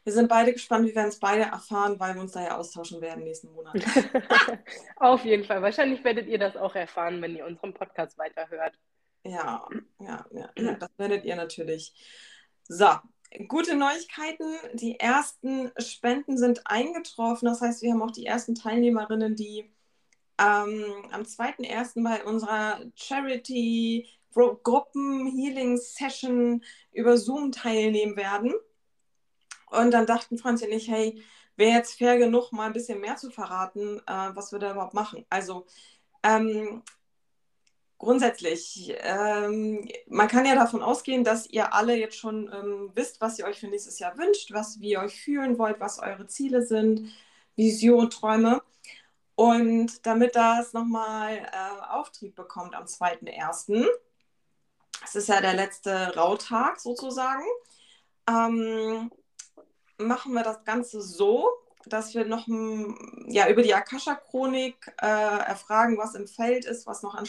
Wir 0.06 0.14
sind 0.14 0.30
beide 0.30 0.54
gespannt, 0.54 0.86
wir 0.86 0.94
werden 0.94 1.08
es 1.08 1.20
beide 1.20 1.46
erfahren, 1.46 2.00
weil 2.00 2.14
wir 2.14 2.22
uns 2.22 2.34
da 2.34 2.44
ja 2.44 2.58
austauschen 2.58 3.02
werden 3.02 3.24
nächsten 3.24 3.52
Monat. 3.52 3.74
Auf 4.98 5.26
jeden 5.26 5.44
Fall. 5.46 5.64
Wahrscheinlich 5.64 6.04
werdet 6.04 6.28
ihr 6.28 6.38
das 6.38 6.56
auch 6.56 6.76
erfahren, 6.76 7.24
wenn 7.24 7.36
ihr 7.36 7.44
unseren 7.44 7.74
Podcast 7.74 8.16
weiterhört. 8.20 8.78
Ja, 9.26 9.68
ja, 10.00 10.26
ja, 10.32 10.74
das 10.76 10.90
werdet 10.98 11.26
ihr 11.26 11.36
natürlich. 11.36 11.94
So, 12.68 12.88
gute 13.48 13.76
Neuigkeiten. 13.76 14.56
Die 14.74 15.00
ersten 15.00 15.72
Spenden 15.80 16.38
sind 16.38 16.62
eingetroffen. 16.66 17.48
Das 17.48 17.60
heißt, 17.60 17.82
wir 17.82 17.92
haben 17.92 18.04
auch 18.04 18.12
die 18.12 18.28
ersten 18.28 18.54
Teilnehmerinnen, 18.54 19.36
die 19.36 19.74
ähm, 20.38 20.86
am 21.12 21.24
2.1. 21.24 22.04
bei 22.04 22.24
unserer 22.24 22.82
Charity 22.96 24.08
Gruppen 24.32 25.28
Healing 25.28 25.78
Session 25.78 26.64
über 26.92 27.18
Zoom 27.18 27.52
teilnehmen 27.52 28.18
werden. 28.18 28.54
Und 29.72 29.92
dann 29.92 30.06
dachten 30.06 30.38
Franzi 30.38 30.66
und 30.66 30.74
ich, 30.74 30.88
hey, 30.88 31.24
wäre 31.56 31.78
jetzt 31.78 31.98
fair 31.98 32.18
genug, 32.20 32.52
mal 32.52 32.68
ein 32.68 32.74
bisschen 32.74 33.00
mehr 33.00 33.16
zu 33.16 33.32
verraten, 33.32 34.00
äh, 34.06 34.36
was 34.36 34.52
wir 34.52 34.60
da 34.60 34.72
überhaupt 34.72 34.94
machen. 34.94 35.26
Also, 35.30 35.66
ähm, 36.22 36.84
grundsätzlich, 37.98 38.94
ähm, 39.00 39.88
man 40.08 40.28
kann 40.28 40.46
ja 40.46 40.56
davon 40.56 40.82
ausgehen, 40.82 41.24
dass 41.24 41.48
ihr 41.48 41.74
alle 41.74 41.96
jetzt 41.96 42.18
schon 42.18 42.52
ähm, 42.54 42.92
wisst, 42.94 43.22
was 43.22 43.40
ihr 43.40 43.46
euch 43.46 43.60
für 43.60 43.68
nächstes 43.68 44.00
Jahr 44.00 44.18
wünscht, 44.18 44.52
was 44.54 44.80
wie 44.80 44.92
ihr 44.92 45.00
euch 45.00 45.20
fühlen 45.20 45.58
wollt, 45.58 45.80
was 45.80 46.00
eure 46.00 46.28
Ziele 46.28 46.66
sind, 46.66 47.12
Vision, 47.56 48.10
Träume. 48.10 48.62
Und 49.36 50.06
damit 50.06 50.36
das 50.36 50.74
nochmal 50.74 51.38
äh, 51.38 51.92
Auftrieb 51.92 52.36
bekommt 52.36 52.76
am 52.76 52.86
2.1., 52.86 53.86
es 55.04 55.16
ist 55.16 55.30
ja 55.30 55.42
der 55.42 55.54
letzte 55.54 56.16
Rautag 56.16 56.80
sozusagen, 56.80 57.44
ähm, 58.28 59.12
machen 59.98 60.34
wir 60.34 60.44
das 60.44 60.64
Ganze 60.64 61.02
so, 61.02 61.48
dass 61.86 62.16
wir 62.16 62.26
noch 62.26 62.48
ja, 63.28 63.48
über 63.50 63.62
die 63.62 63.74
Akasha-Chronik 63.74 64.94
äh, 65.02 65.06
erfragen, 65.06 65.98
was 65.98 66.16
im 66.16 66.28
Feld 66.28 66.66
ist, 66.66 66.88
was 66.88 67.04
noch 67.04 67.14
an 67.14 67.26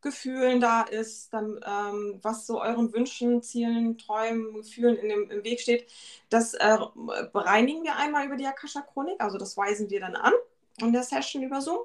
Störgefühlen 0.00 0.60
da 0.60 0.82
ist, 0.82 1.32
dann, 1.32 1.60
ähm, 1.66 2.18
was 2.22 2.46
so 2.46 2.60
euren 2.60 2.92
Wünschen, 2.92 3.42
Zielen, 3.42 3.98
Träumen, 3.98 4.54
Gefühlen 4.54 4.96
in 4.96 5.08
dem, 5.08 5.30
im 5.30 5.44
Weg 5.44 5.60
steht. 5.60 5.90
Das 6.28 6.54
äh, 6.54 6.78
bereinigen 7.32 7.82
wir 7.82 7.96
einmal 7.96 8.26
über 8.26 8.36
die 8.36 8.46
Akasha-Chronik, 8.46 9.20
also 9.20 9.38
das 9.38 9.56
weisen 9.56 9.90
wir 9.90 10.00
dann 10.00 10.16
an 10.16 10.32
in 10.80 10.92
der 10.92 11.02
Session 11.02 11.42
über 11.42 11.60
Zoom. 11.60 11.78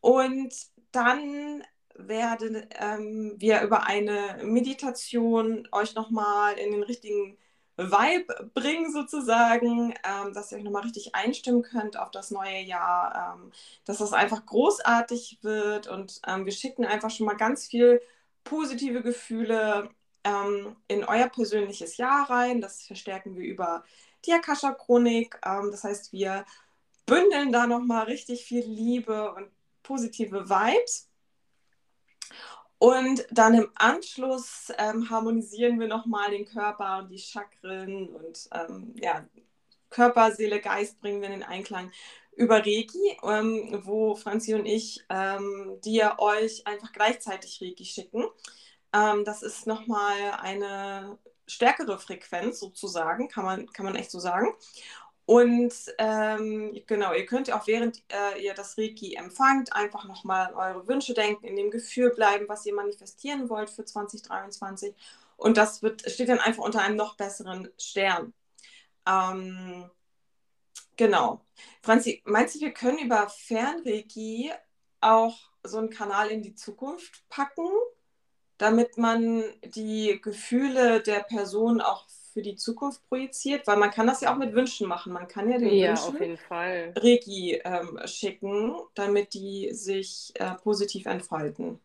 Und 0.00 0.54
dann 0.92 1.64
werden 1.94 2.66
ähm, 2.78 3.34
wir 3.38 3.62
über 3.62 3.86
eine 3.86 4.38
Meditation 4.44 5.66
euch 5.72 5.94
nochmal 5.94 6.56
in 6.58 6.70
den 6.70 6.82
richtigen 6.82 7.36
Vibe 7.78 8.50
bringen 8.54 8.92
sozusagen, 8.92 9.94
ähm, 10.04 10.32
dass 10.34 10.50
ihr 10.50 10.58
euch 10.58 10.64
nochmal 10.64 10.82
richtig 10.82 11.14
einstimmen 11.14 11.62
könnt 11.62 11.96
auf 11.96 12.10
das 12.10 12.30
neue 12.32 12.60
Jahr, 12.60 13.36
ähm, 13.36 13.52
dass 13.84 13.98
das 13.98 14.12
einfach 14.12 14.44
großartig 14.44 15.38
wird 15.42 15.86
und 15.86 16.20
ähm, 16.26 16.44
wir 16.44 16.52
schicken 16.52 16.84
einfach 16.84 17.10
schon 17.10 17.26
mal 17.26 17.36
ganz 17.36 17.66
viel 17.66 18.02
positive 18.42 19.02
Gefühle 19.02 19.90
ähm, 20.24 20.76
in 20.88 21.04
euer 21.04 21.28
persönliches 21.28 21.96
Jahr 21.96 22.28
rein. 22.28 22.60
Das 22.60 22.82
verstärken 22.82 23.36
wir 23.36 23.44
über 23.46 23.84
die 24.24 24.32
Akasha-Chronik. 24.32 25.38
Ähm, 25.44 25.70
das 25.70 25.84
heißt, 25.84 26.12
wir 26.12 26.44
bündeln 27.06 27.52
da 27.52 27.66
nochmal 27.66 28.04
richtig 28.06 28.44
viel 28.44 28.64
Liebe 28.64 29.32
und 29.34 29.50
positive 29.82 30.48
Vibes. 30.48 31.08
Und 32.78 33.26
dann 33.30 33.54
im 33.54 33.70
Anschluss 33.74 34.72
ähm, 34.78 35.10
harmonisieren 35.10 35.80
wir 35.80 35.88
nochmal 35.88 36.30
den 36.30 36.44
Körper 36.44 36.98
und 36.98 37.10
die 37.10 37.18
Chakren 37.18 38.08
und 38.08 38.48
ähm, 38.52 38.94
ja, 39.00 39.26
Körper, 39.90 40.32
Seele, 40.32 40.60
Geist 40.60 41.00
bringen 41.00 41.20
wir 41.20 41.28
in 41.28 41.40
den 41.40 41.42
Einklang 41.42 41.90
über 42.36 42.58
Reiki, 42.58 43.18
ähm, 43.24 43.80
wo 43.84 44.14
Franzi 44.14 44.54
und 44.54 44.64
ich 44.66 45.04
ähm, 45.08 45.78
dir 45.84 46.16
euch 46.18 46.66
einfach 46.66 46.92
gleichzeitig 46.92 47.60
Reiki 47.60 47.84
schicken. 47.84 48.24
Ähm, 48.92 49.24
das 49.24 49.42
ist 49.42 49.66
nochmal 49.66 50.16
eine 50.40 51.18
stärkere 51.48 51.98
Frequenz 51.98 52.60
sozusagen, 52.60 53.28
kann 53.28 53.44
man, 53.44 53.66
kann 53.72 53.86
man 53.86 53.96
echt 53.96 54.10
so 54.10 54.20
sagen. 54.20 54.54
Und 55.28 55.74
ähm, 55.98 56.74
genau, 56.86 57.12
ihr 57.12 57.26
könnt 57.26 57.52
auch 57.52 57.66
während 57.66 58.02
äh, 58.10 58.42
ihr 58.42 58.54
das 58.54 58.78
Reiki 58.78 59.14
empfangt, 59.14 59.74
einfach 59.74 60.06
nochmal 60.06 60.46
an 60.46 60.54
eure 60.54 60.88
Wünsche 60.88 61.12
denken, 61.12 61.46
in 61.46 61.54
dem 61.54 61.70
Gefühl 61.70 62.14
bleiben, 62.14 62.48
was 62.48 62.64
ihr 62.64 62.74
manifestieren 62.74 63.50
wollt 63.50 63.68
für 63.68 63.84
2023. 63.84 64.94
Und 65.36 65.58
das 65.58 65.82
wird, 65.82 66.10
steht 66.10 66.30
dann 66.30 66.38
einfach 66.38 66.64
unter 66.64 66.80
einem 66.80 66.96
noch 66.96 67.14
besseren 67.14 67.68
Stern. 67.76 68.32
Ähm, 69.06 69.90
genau. 70.96 71.44
Franzi, 71.82 72.22
meinst 72.24 72.54
du, 72.54 72.60
wir 72.60 72.72
können 72.72 72.96
über 72.96 73.28
Fernreiki 73.28 74.50
auch 75.02 75.36
so 75.62 75.76
einen 75.76 75.90
Kanal 75.90 76.30
in 76.30 76.40
die 76.40 76.54
Zukunft 76.54 77.28
packen, 77.28 77.68
damit 78.56 78.96
man 78.96 79.44
die 79.62 80.22
Gefühle 80.22 81.02
der 81.02 81.20
Person 81.20 81.82
auch 81.82 82.08
für 82.38 82.42
die 82.42 82.54
Zukunft 82.54 83.02
projiziert? 83.08 83.66
Weil 83.66 83.78
man 83.78 83.90
kann 83.90 84.06
das 84.06 84.20
ja 84.20 84.32
auch 84.32 84.38
mit 84.38 84.54
Wünschen 84.54 84.86
machen. 84.86 85.12
Man 85.12 85.26
kann 85.26 85.50
ja 85.50 85.58
den 85.58 85.76
Ja, 85.76 85.96
Wünschen. 85.96 86.38
Reiki 86.94 87.60
ähm, 87.64 87.98
schicken, 88.06 88.74
damit 88.94 89.34
die 89.34 89.70
sich 89.72 90.32
äh, 90.36 90.54
positiv 90.54 91.06
entfalten. 91.06 91.80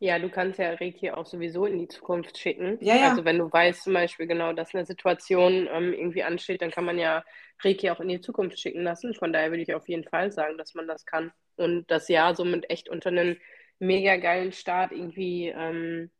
Ja, 0.00 0.18
du 0.18 0.28
kannst 0.28 0.58
ja 0.58 0.70
Reiki 0.74 1.12
auch 1.12 1.24
sowieso 1.26 1.64
in 1.66 1.78
die 1.78 1.86
Zukunft 1.88 2.36
schicken. 2.38 2.78
Ja, 2.80 2.96
ja. 2.96 3.10
Also 3.10 3.24
wenn 3.24 3.38
du 3.38 3.50
weißt 3.50 3.84
zum 3.84 3.94
Beispiel 3.94 4.26
genau, 4.26 4.52
dass 4.52 4.74
eine 4.74 4.84
Situation 4.84 5.68
ähm, 5.72 5.92
irgendwie 5.92 6.24
ansteht, 6.24 6.60
dann 6.60 6.72
kann 6.72 6.84
man 6.84 6.98
ja 6.98 7.24
Reiki 7.62 7.88
auch 7.90 8.00
in 8.00 8.08
die 8.08 8.20
Zukunft 8.20 8.58
schicken 8.58 8.82
lassen. 8.82 9.14
Von 9.14 9.32
daher 9.32 9.50
würde 9.50 9.62
ich 9.62 9.74
auf 9.74 9.88
jeden 9.88 10.04
Fall 10.04 10.32
sagen, 10.32 10.58
dass 10.58 10.74
man 10.74 10.88
das 10.88 11.06
kann. 11.06 11.32
Und 11.56 11.88
das 11.90 12.08
Jahr 12.08 12.34
somit 12.34 12.68
echt 12.68 12.88
unter 12.88 13.10
einen 13.10 13.38
mega 13.78 14.16
geilen 14.16 14.52
Start 14.52 14.90
irgendwie 14.92 15.48
ähm, 15.56 16.10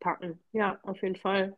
packen. 0.00 0.40
Ja, 0.52 0.80
auf 0.82 1.02
jeden 1.02 1.16
Fall. 1.16 1.56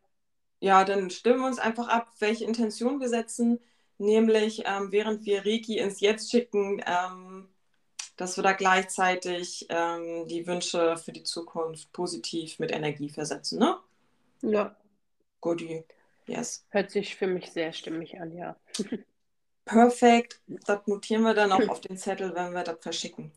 Ja, 0.61 0.85
dann 0.85 1.11
stimmen 1.11 1.40
wir 1.40 1.47
uns 1.47 1.59
einfach 1.59 1.88
ab, 1.88 2.12
welche 2.19 2.45
Intention 2.45 3.00
wir 3.00 3.09
setzen, 3.09 3.61
nämlich 3.99 4.62
ähm, 4.67 4.93
während 4.93 5.25
wir 5.25 5.45
Reiki 5.45 5.79
ins 5.79 6.00
Jetzt 6.00 6.31
schicken, 6.31 6.83
ähm, 6.87 7.49
dass 8.17 8.37
wir 8.37 8.45
da 8.45 8.52
gleichzeitig 8.52 9.67
ähm, 9.71 10.29
die 10.29 10.47
Wünsche 10.47 10.99
für 10.99 11.12
die 11.12 11.23
Zukunft 11.23 11.90
positiv 11.93 12.59
mit 12.59 12.71
Energie 12.71 13.09
versetzen, 13.09 13.59
ne? 13.59 13.79
Ja, 14.43 14.76
Goodie. 15.40 15.85
Yes. 16.26 16.64
hört 16.69 16.90
sich 16.90 17.17
für 17.17 17.26
mich 17.26 17.50
sehr 17.50 17.73
stimmig 17.73 18.21
an, 18.21 18.33
ja. 18.37 18.57
Perfekt. 19.64 20.40
Das 20.47 20.87
notieren 20.87 21.23
wir 21.23 21.35
dann 21.35 21.52
auch 21.52 21.69
auf 21.69 21.81
den 21.81 21.97
Zettel, 21.97 22.35
wenn 22.35 22.52
wir 22.52 22.62
das 22.62 22.79
verschicken. 22.81 23.33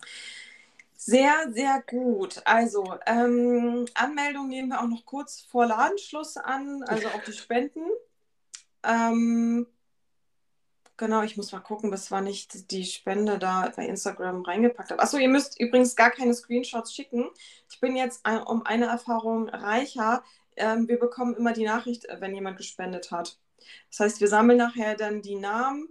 Sehr, 1.05 1.51
sehr 1.51 1.83
gut. 1.85 2.41
Also, 2.45 2.97
ähm, 3.05 3.83
Anmeldung 3.93 4.47
nehmen 4.47 4.69
wir 4.69 4.79
auch 4.79 4.87
noch 4.87 5.05
kurz 5.05 5.41
vor 5.41 5.65
Ladenschluss 5.65 6.37
an, 6.37 6.81
also 6.83 7.09
auch 7.09 7.21
die 7.25 7.33
Spenden. 7.33 7.81
Ähm, 8.83 9.67
genau, 10.95 11.21
ich 11.23 11.35
muss 11.35 11.51
mal 11.51 11.59
gucken, 11.59 11.91
bis 11.91 12.09
wann 12.09 12.25
ich 12.25 12.47
die 12.47 12.85
Spende 12.85 13.37
da 13.37 13.69
bei 13.75 13.85
Instagram 13.85 14.43
reingepackt 14.43 14.91
habe. 14.91 15.01
Achso, 15.01 15.17
ihr 15.17 15.27
müsst 15.27 15.59
übrigens 15.59 15.97
gar 15.97 16.09
keine 16.09 16.33
Screenshots 16.33 16.95
schicken. 16.95 17.29
Ich 17.69 17.81
bin 17.81 17.97
jetzt 17.97 18.25
ein, 18.25 18.41
um 18.41 18.65
eine 18.65 18.85
Erfahrung 18.85 19.49
reicher. 19.49 20.23
Ähm, 20.55 20.87
wir 20.87 20.99
bekommen 20.99 21.35
immer 21.35 21.51
die 21.51 21.65
Nachricht, 21.65 22.07
wenn 22.19 22.33
jemand 22.33 22.55
gespendet 22.55 23.11
hat. 23.11 23.37
Das 23.89 23.99
heißt, 23.99 24.21
wir 24.21 24.29
sammeln 24.29 24.57
nachher 24.57 24.95
dann 24.95 25.21
die 25.21 25.35
Namen 25.35 25.89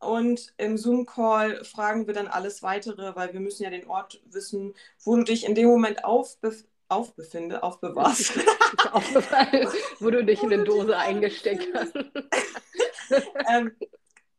und 0.00 0.54
im 0.58 0.76
Zoom-Call 0.76 1.64
fragen 1.64 2.06
wir 2.06 2.14
dann 2.14 2.28
alles 2.28 2.62
weitere, 2.62 3.16
weil 3.16 3.32
wir 3.32 3.40
müssen 3.40 3.64
ja 3.64 3.70
den 3.70 3.88
Ort 3.88 4.20
wissen, 4.26 4.74
wo 5.02 5.16
du 5.16 5.24
dich 5.24 5.44
in 5.44 5.54
dem 5.54 5.68
Moment 5.68 6.04
aufbef 6.04 6.64
aufbefinde, 6.90 7.62
aufbewahrst. 7.62 8.38
wo 10.00 10.10
du 10.10 10.24
dich 10.24 10.42
in 10.42 10.52
eine 10.52 10.64
Dose 10.64 10.96
eingesteckt 10.96 11.68
hast. 11.74 11.94
ähm, 13.50 13.76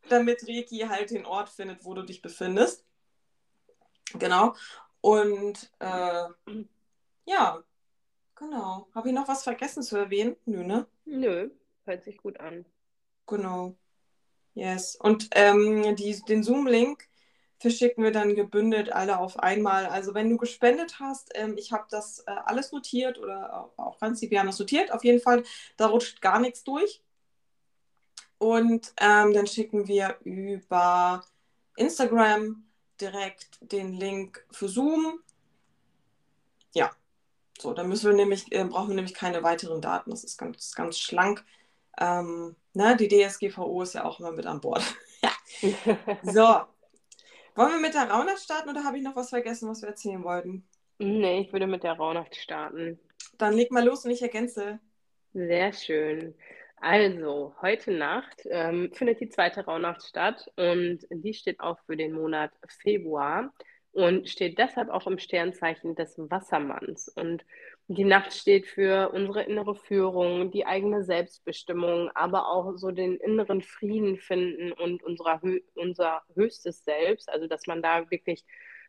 damit 0.10 0.48
Reiki 0.48 0.80
halt 0.80 1.12
den 1.12 1.28
Ort 1.28 1.50
findet, 1.50 1.86
wo 1.86 1.94
du 1.94 2.02
dich 2.02 2.24
befindest. 2.24 2.84
Genau. 4.14 4.56
Und 5.02 5.72
äh, 5.78 6.26
ja, 7.26 7.64
genau. 8.36 8.88
Habe 8.96 9.10
ich 9.10 9.14
noch 9.14 9.28
was 9.28 9.44
vergessen 9.44 9.84
zu 9.84 9.98
erwähnen? 9.98 10.36
Nö, 10.46 10.64
ne? 10.64 10.88
Nö, 11.06 11.52
hört 11.86 12.04
sich 12.04 12.18
gut 12.18 12.40
an. 12.40 12.66
Genau. 13.28 13.76
Yes. 14.60 14.98
Und 14.98 15.30
ähm, 15.36 15.96
die, 15.96 16.22
den 16.28 16.44
Zoom-Link 16.44 17.08
verschicken 17.60 18.04
wir 18.04 18.12
dann 18.12 18.36
gebündelt 18.36 18.92
alle 18.92 19.18
auf 19.18 19.40
einmal. 19.40 19.86
Also 19.86 20.14
wenn 20.14 20.30
du 20.30 20.36
gespendet 20.36 21.00
hast, 21.00 21.32
ähm, 21.36 21.56
ich 21.58 21.72
habe 21.72 21.86
das 21.90 22.20
äh, 22.28 22.32
alles 22.44 22.74
notiert 22.74 23.18
oder 23.20 23.72
auch 23.78 23.98
Franzi, 23.98 24.30
wir 24.30 24.40
haben 24.40 24.50
notiert. 24.50 24.92
Auf 24.92 25.06
jeden 25.06 25.22
Fall, 25.22 25.44
da 25.78 25.88
rutscht 25.88 26.20
gar 26.22 26.42
nichts 26.42 26.66
durch. 26.66 27.02
Und 28.38 28.94
ähm, 29.00 29.32
dann 29.32 29.48
schicken 29.48 29.88
wir 29.88 30.18
über 30.26 31.24
Instagram 31.78 32.66
direkt 33.00 33.60
den 33.62 33.94
Link 33.94 34.46
für 34.52 34.68
Zoom. 34.68 35.22
Ja, 36.74 36.92
so, 37.58 37.74
dann 37.74 37.88
müssen 37.88 38.08
wir 38.08 38.16
nämlich, 38.16 38.52
äh, 38.52 38.66
brauchen 38.66 38.90
wir 38.90 38.96
nämlich 38.96 39.16
keine 39.16 39.42
weiteren 39.42 39.80
Daten. 39.80 40.10
Das 40.12 40.26
ist 40.26 40.38
ganz, 40.38 40.76
ganz 40.76 41.00
schlank. 41.00 41.46
Ähm, 42.00 42.56
ne, 42.74 42.96
die 42.96 43.08
DSGVO 43.08 43.82
ist 43.82 43.94
ja 43.94 44.06
auch 44.06 44.20
immer 44.20 44.32
mit 44.32 44.46
an 44.46 44.62
Bord. 44.62 44.84
So. 46.24 46.62
Wollen 47.56 47.74
wir 47.74 47.80
mit 47.80 47.94
der 47.94 48.10
Rauhnacht 48.10 48.40
starten 48.40 48.70
oder 48.70 48.86
habe 48.86 48.98
ich 48.98 49.04
noch 49.04 49.18
was 49.18 49.30
vergessen, 49.32 49.68
was 49.68 49.82
wir 49.82 49.90
erzählen 49.90 50.24
wollten? 50.24 50.66
Nee, 51.00 51.42
ich 51.42 51.52
würde 51.52 51.68
mit 51.68 51.84
der 51.84 51.94
Rauhnacht 51.94 52.36
starten. 52.38 53.00
Dann 53.38 53.54
leg 53.54 53.72
mal 53.72 53.84
los 53.84 54.06
und 54.06 54.12
ich 54.12 54.22
ergänze. 54.22 54.80
Sehr 55.34 55.74
schön. 55.74 56.36
Also, 56.78 57.54
heute 57.62 57.92
Nacht 57.92 58.44
ähm, 58.50 58.92
findet 58.94 59.20
die 59.20 59.28
zweite 59.28 59.66
Rauhnacht 59.66 60.04
statt 60.04 60.50
und 60.56 61.00
die 61.10 61.34
steht 61.34 61.60
auch 61.60 61.78
für 61.86 61.98
den 61.98 62.14
Monat 62.14 62.52
Februar 62.82 63.52
und 63.92 64.30
steht 64.30 64.58
deshalb 64.58 64.90
auch 64.90 65.08
im 65.08 65.20
Sternzeichen 65.20 65.96
des 65.96 66.16
Wassermanns. 66.18 67.10
Und 67.10 67.44
die 67.92 68.04
Nacht 68.04 68.34
steht 68.34 68.68
für 68.68 69.10
unsere 69.14 69.44
innere 69.44 69.74
Führung, 69.74 70.52
die 70.52 70.66
eigene 70.66 71.04
Selbstbestimmung, 71.04 72.12
aber 72.14 72.48
auch 72.48 72.78
so 72.78 72.92
den 72.92 73.18
inneren 73.18 73.64
Frieden 73.64 74.18
finden 74.18 74.72
und 74.72 75.02
unser, 75.02 75.42
unser 75.74 76.22
höchstes 76.36 76.84
Selbst, 76.86 77.30
also 77.30 77.48
dass 77.48 77.66
man 77.66 77.82
da 77.82 78.10
wirklich 78.12 78.46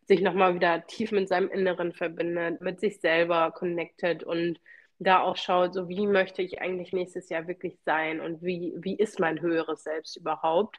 sich 0.07 0.21
nochmal 0.21 0.55
wieder 0.55 0.87
tief 0.87 1.13
mit 1.13 1.29
seinem 1.29 1.49
Inneren 1.49 1.95
verbindet, 1.95 2.61
mit 2.61 2.79
sich 2.81 3.01
selber 3.01 3.53
connected 3.53 4.23
und 4.23 4.61
da 4.99 5.23
auch 5.23 5.39
schaut, 5.39 5.73
so 5.73 5.89
wie 5.89 6.07
möchte 6.07 6.43
ich 6.43 6.61
eigentlich 6.61 6.93
nächstes 6.93 7.31
Jahr 7.31 7.49
wirklich 7.49 7.79
sein 7.87 8.21
und 8.21 8.43
wie, 8.43 8.75
wie 8.77 8.97
ist 8.97 9.19
mein 9.19 9.41
höheres 9.41 9.83
Selbst 9.83 10.17
überhaupt. 10.19 10.77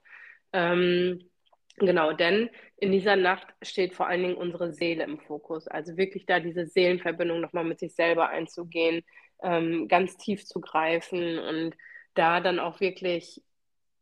Ähm, 0.53 1.30
genau, 1.77 2.13
denn 2.13 2.49
in 2.77 2.91
dieser 2.91 3.15
Nacht 3.15 3.47
steht 3.61 3.93
vor 3.93 4.07
allen 4.07 4.23
Dingen 4.23 4.35
unsere 4.35 4.73
Seele 4.73 5.03
im 5.03 5.19
Fokus. 5.19 5.67
Also 5.67 5.97
wirklich 5.97 6.25
da 6.25 6.39
diese 6.39 6.65
Seelenverbindung 6.65 7.41
nochmal 7.41 7.63
mit 7.63 7.79
sich 7.79 7.95
selber 7.95 8.29
einzugehen, 8.29 9.03
ähm, 9.43 9.87
ganz 9.87 10.17
tief 10.17 10.45
zu 10.45 10.61
greifen 10.61 11.39
und 11.39 11.75
da 12.13 12.41
dann 12.41 12.59
auch 12.59 12.79
wirklich 12.79 13.41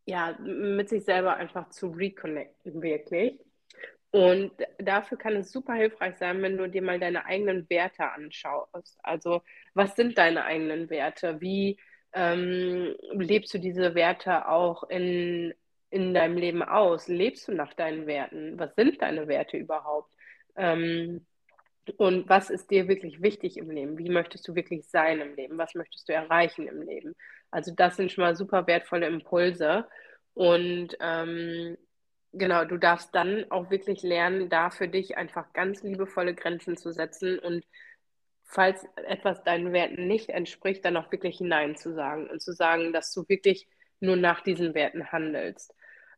ja, 0.10 0.38
mit 0.42 0.90
sich 0.90 1.06
selber 1.06 1.36
einfach 1.38 1.70
zu 1.70 1.88
reconnecten, 1.88 2.82
wirklich. 2.82 3.40
Und 4.12 4.52
dafür 4.80 5.18
kann 5.20 5.36
es 5.36 5.52
super 5.52 5.74
hilfreich 5.74 6.18
sein, 6.18 6.42
wenn 6.42 6.58
du 6.58 6.68
dir 6.68 6.82
mal 6.82 7.00
deine 7.00 7.26
eigenen 7.26 7.70
Werte 7.70 8.12
anschaust. 8.12 8.98
Also, 9.04 9.44
was 9.76 9.96
sind 9.96 10.18
deine 10.18 10.46
eigenen 10.46 10.90
Werte? 10.90 11.40
Wie 11.42 11.78
ähm, 12.14 12.96
lebst 13.12 13.54
du 13.54 13.60
diese 13.60 13.94
Werte 13.94 14.48
auch 14.50 14.90
in, 14.90 15.54
in 15.90 16.14
deinem 16.14 16.38
Leben 16.38 16.64
aus? 16.64 17.08
Lebst 17.08 17.48
du 17.48 17.54
nach 17.54 17.74
deinen 17.74 18.08
Werten? 18.08 18.60
Was 18.60 18.76
sind 18.76 19.02
deine 19.02 19.28
Werte 19.28 19.58
überhaupt? 19.58 20.14
Ähm, 20.56 21.26
und 21.98 22.30
was 22.30 22.50
ist 22.50 22.70
dir 22.70 22.88
wirklich 22.88 23.22
wichtig 23.22 23.58
im 23.58 23.72
Leben? 23.72 23.98
Wie 23.98 24.10
möchtest 24.10 24.48
du 24.48 24.56
wirklich 24.56 24.88
sein 24.88 25.22
im 25.22 25.36
Leben? 25.36 25.58
Was 25.58 25.74
möchtest 25.76 26.08
du 26.08 26.14
erreichen 26.14 26.68
im 26.68 26.82
Leben? 26.84 27.16
Also 27.52 27.74
das 27.76 27.96
sind 27.96 28.12
schon 28.12 28.24
mal 28.24 28.36
super 28.36 28.68
wertvolle 28.68 29.08
Impulse. 29.08 29.88
Und 30.36 30.96
ähm, 31.00 31.78
genau, 32.34 32.66
du 32.66 32.78
darfst 32.78 33.14
dann 33.16 33.46
auch 33.50 33.72
wirklich 33.72 34.04
lernen, 34.04 34.50
da 34.50 34.70
für 34.70 34.88
dich 34.88 35.18
einfach 35.18 35.52
ganz 35.54 35.82
liebevolle 35.84 36.36
Grenzen 36.36 36.78
zu 36.78 36.92
setzen 36.92 37.40
und 37.40 37.66
falls 38.50 38.84
etwas 39.08 39.44
deinen 39.44 39.74
Werten 39.74 40.08
nicht 40.08 40.30
entspricht, 40.30 40.84
dann 40.84 40.98
auch 40.98 41.12
wirklich 41.12 41.40
Nein 41.40 41.76
zu 41.76 41.94
sagen 41.94 42.28
und 42.30 42.42
zu 42.42 42.52
sagen, 42.52 42.94
dass 42.94 43.14
du 43.14 43.24
wirklich 43.28 43.68
nur 44.00 44.16
nach 44.16 44.42
diesen 44.42 44.74
Werten 44.74 45.12
handelst. 45.12 45.76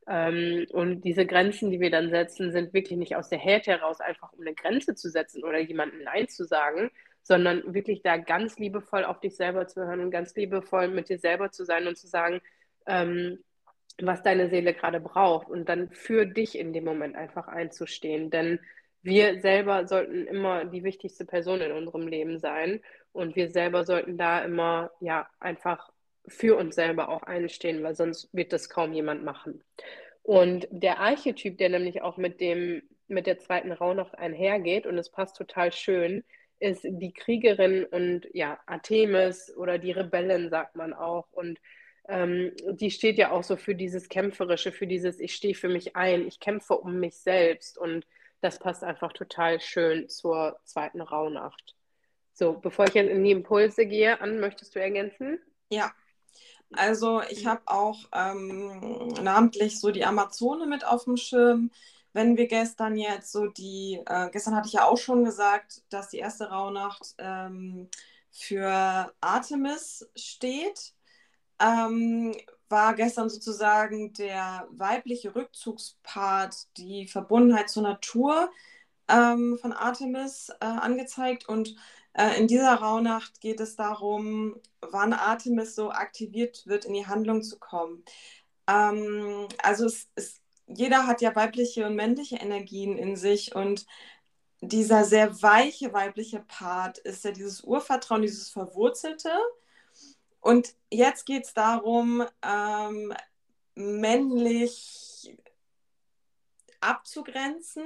Ähm, 0.07 0.65
und 0.71 1.01
diese 1.01 1.25
Grenzen, 1.25 1.71
die 1.71 1.79
wir 1.79 1.91
dann 1.91 2.09
setzen, 2.09 2.51
sind 2.51 2.73
wirklich 2.73 2.97
nicht 2.97 3.15
aus 3.15 3.29
der 3.29 3.39
Härte 3.39 3.71
heraus, 3.71 3.99
einfach 4.01 4.33
um 4.33 4.41
eine 4.41 4.53
Grenze 4.53 4.95
zu 4.95 5.09
setzen 5.09 5.43
oder 5.43 5.59
jemandem 5.59 6.03
Nein 6.03 6.27
zu 6.27 6.43
sagen, 6.45 6.91
sondern 7.23 7.73
wirklich 7.73 8.01
da 8.01 8.17
ganz 8.17 8.57
liebevoll 8.57 9.03
auf 9.05 9.19
dich 9.19 9.35
selber 9.35 9.67
zu 9.67 9.85
hören 9.85 9.99
und 9.99 10.11
ganz 10.11 10.35
liebevoll 10.35 10.87
mit 10.87 11.09
dir 11.09 11.19
selber 11.19 11.51
zu 11.51 11.65
sein 11.65 11.87
und 11.87 11.97
zu 11.97 12.07
sagen, 12.07 12.41
ähm, 12.87 13.39
was 14.01 14.23
deine 14.23 14.49
Seele 14.49 14.73
gerade 14.73 14.99
braucht 14.99 15.49
und 15.49 15.69
dann 15.69 15.89
für 15.91 16.25
dich 16.25 16.57
in 16.57 16.73
dem 16.73 16.85
Moment 16.85 17.15
einfach 17.15 17.47
einzustehen. 17.47 18.31
Denn 18.31 18.59
wir 19.03 19.39
selber 19.41 19.87
sollten 19.87 20.25
immer 20.27 20.65
die 20.65 20.83
wichtigste 20.83 21.25
Person 21.25 21.61
in 21.61 21.71
unserem 21.71 22.07
Leben 22.07 22.39
sein 22.39 22.81
und 23.11 23.35
wir 23.35 23.49
selber 23.51 23.83
sollten 23.83 24.17
da 24.17 24.39
immer 24.39 24.91
ja 24.99 25.27
einfach 25.39 25.91
für 26.27 26.57
uns 26.57 26.75
selber 26.75 27.09
auch 27.09 27.23
einstehen, 27.23 27.83
weil 27.83 27.95
sonst 27.95 28.29
wird 28.33 28.53
das 28.53 28.69
kaum 28.69 28.93
jemand 28.93 29.23
machen. 29.23 29.63
Und 30.23 30.67
der 30.71 30.99
Archetyp, 30.99 31.57
der 31.57 31.69
nämlich 31.69 32.01
auch 32.01 32.17
mit 32.17 32.41
dem 32.41 32.83
mit 33.07 33.27
der 33.27 33.39
zweiten 33.39 33.71
Rauhnacht 33.71 34.17
einhergeht 34.17 34.87
und 34.87 34.97
es 34.97 35.09
passt 35.09 35.35
total 35.35 35.71
schön, 35.73 36.23
ist 36.59 36.83
die 36.83 37.11
Kriegerin 37.11 37.85
und 37.85 38.27
ja 38.33 38.59
Artemis 38.65 39.53
oder 39.57 39.77
die 39.77 39.91
Rebellen 39.91 40.49
sagt 40.49 40.75
man 40.75 40.93
auch 40.93 41.27
und 41.31 41.59
ähm, 42.07 42.51
die 42.71 42.91
steht 42.91 43.17
ja 43.17 43.31
auch 43.31 43.43
so 43.43 43.57
für 43.57 43.75
dieses 43.75 44.09
Kämpferische, 44.09 44.71
für 44.71 44.87
dieses 44.87 45.19
Ich 45.19 45.33
stehe 45.35 45.55
für 45.55 45.69
mich 45.69 45.95
ein, 45.95 46.27
ich 46.27 46.39
kämpfe 46.39 46.77
um 46.77 46.99
mich 46.99 47.15
selbst 47.15 47.77
und 47.77 48.05
das 48.41 48.59
passt 48.59 48.83
einfach 48.83 49.13
total 49.13 49.59
schön 49.59 50.09
zur 50.09 50.59
zweiten 50.63 51.01
Rauhnacht. 51.01 51.75
So, 52.33 52.53
bevor 52.53 52.85
ich 52.87 52.93
jetzt 52.93 53.09
in 53.09 53.23
die 53.23 53.31
Impulse 53.31 53.85
gehe, 53.85 54.19
an, 54.19 54.39
möchtest 54.39 54.75
du 54.75 54.79
ergänzen? 54.79 55.39
Ja, 55.69 55.91
also 56.73 57.21
ich 57.29 57.45
habe 57.45 57.61
auch 57.65 57.99
ähm, 58.13 59.09
namentlich 59.21 59.79
so 59.79 59.91
die 59.91 60.05
Amazone 60.05 60.65
mit 60.67 60.85
auf 60.85 61.05
dem 61.05 61.17
Schirm. 61.17 61.71
Wenn 62.13 62.37
wir 62.37 62.47
gestern 62.47 62.97
jetzt 62.97 63.31
so 63.31 63.47
die, 63.47 64.01
äh, 64.05 64.29
gestern 64.31 64.55
hatte 64.55 64.67
ich 64.67 64.73
ja 64.73 64.85
auch 64.85 64.97
schon 64.97 65.23
gesagt, 65.23 65.83
dass 65.89 66.09
die 66.09 66.17
erste 66.19 66.49
Rauhnacht 66.49 67.15
ähm, 67.19 67.89
für 68.31 69.13
Artemis 69.21 70.09
steht 70.15 70.93
ähm, 71.61 72.35
war 72.69 72.95
gestern 72.95 73.29
sozusagen 73.29 74.13
der 74.13 74.67
weibliche 74.71 75.35
Rückzugspart, 75.35 76.77
die 76.77 77.07
Verbundenheit 77.07 77.69
zur 77.69 77.83
Natur 77.83 78.49
ähm, 79.07 79.57
von 79.61 79.73
Artemis 79.73 80.49
äh, 80.59 80.65
angezeigt. 80.65 81.47
Und 81.47 81.75
äh, 82.13 82.37
in 82.39 82.47
dieser 82.47 82.75
Rauhnacht 82.75 83.41
geht 83.41 83.59
es 83.59 83.75
darum, 83.75 84.59
wann 84.81 85.13
Artemis 85.13 85.75
so 85.75 85.91
aktiviert 85.91 86.65
wird, 86.67 86.85
in 86.85 86.93
die 86.93 87.07
Handlung 87.07 87.43
zu 87.43 87.59
kommen. 87.59 88.03
Ähm, 88.67 89.47
also 89.63 89.85
es, 89.85 90.09
es, 90.15 90.41
jeder 90.67 91.07
hat 91.07 91.21
ja 91.21 91.35
weibliche 91.35 91.85
und 91.85 91.95
männliche 91.95 92.37
Energien 92.37 92.97
in 92.97 93.15
sich 93.15 93.55
und 93.55 93.85
dieser 94.61 95.05
sehr 95.05 95.41
weiche 95.41 95.91
weibliche 95.93 96.39
Part 96.41 96.99
ist 96.99 97.25
ja 97.25 97.31
dieses 97.31 97.61
Urvertrauen, 97.63 98.21
dieses 98.21 98.49
Verwurzelte. 98.49 99.31
Und 100.39 100.75
jetzt 100.91 101.25
geht 101.25 101.45
es 101.45 101.53
darum, 101.53 102.23
ähm, 102.43 103.13
männlich 103.75 105.35
abzugrenzen. 106.79 107.83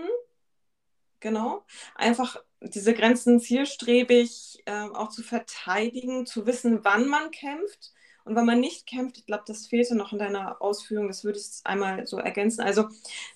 Genau. 1.21 1.65
Einfach 1.95 2.43
diese 2.73 2.93
Grenzen 2.93 3.39
zielstrebig 3.39 4.63
äh, 4.65 4.89
auch 4.93 5.09
zu 5.09 5.23
verteidigen, 5.23 6.25
zu 6.25 6.45
wissen, 6.45 6.83
wann 6.83 7.07
man 7.07 7.31
kämpft 7.31 7.93
und 8.25 8.35
wenn 8.35 8.45
man 8.45 8.59
nicht 8.59 8.87
kämpft. 8.87 9.17
Ich 9.19 9.25
glaube, 9.25 9.43
das 9.47 9.67
fehlte 9.67 9.95
noch 9.95 10.11
in 10.11 10.19
deiner 10.19 10.61
Ausführung, 10.61 11.07
das 11.07 11.23
würde 11.23 11.39
ich 11.39 11.45
einmal 11.63 12.07
so 12.07 12.17
ergänzen. 12.17 12.61
Also, 12.61 12.83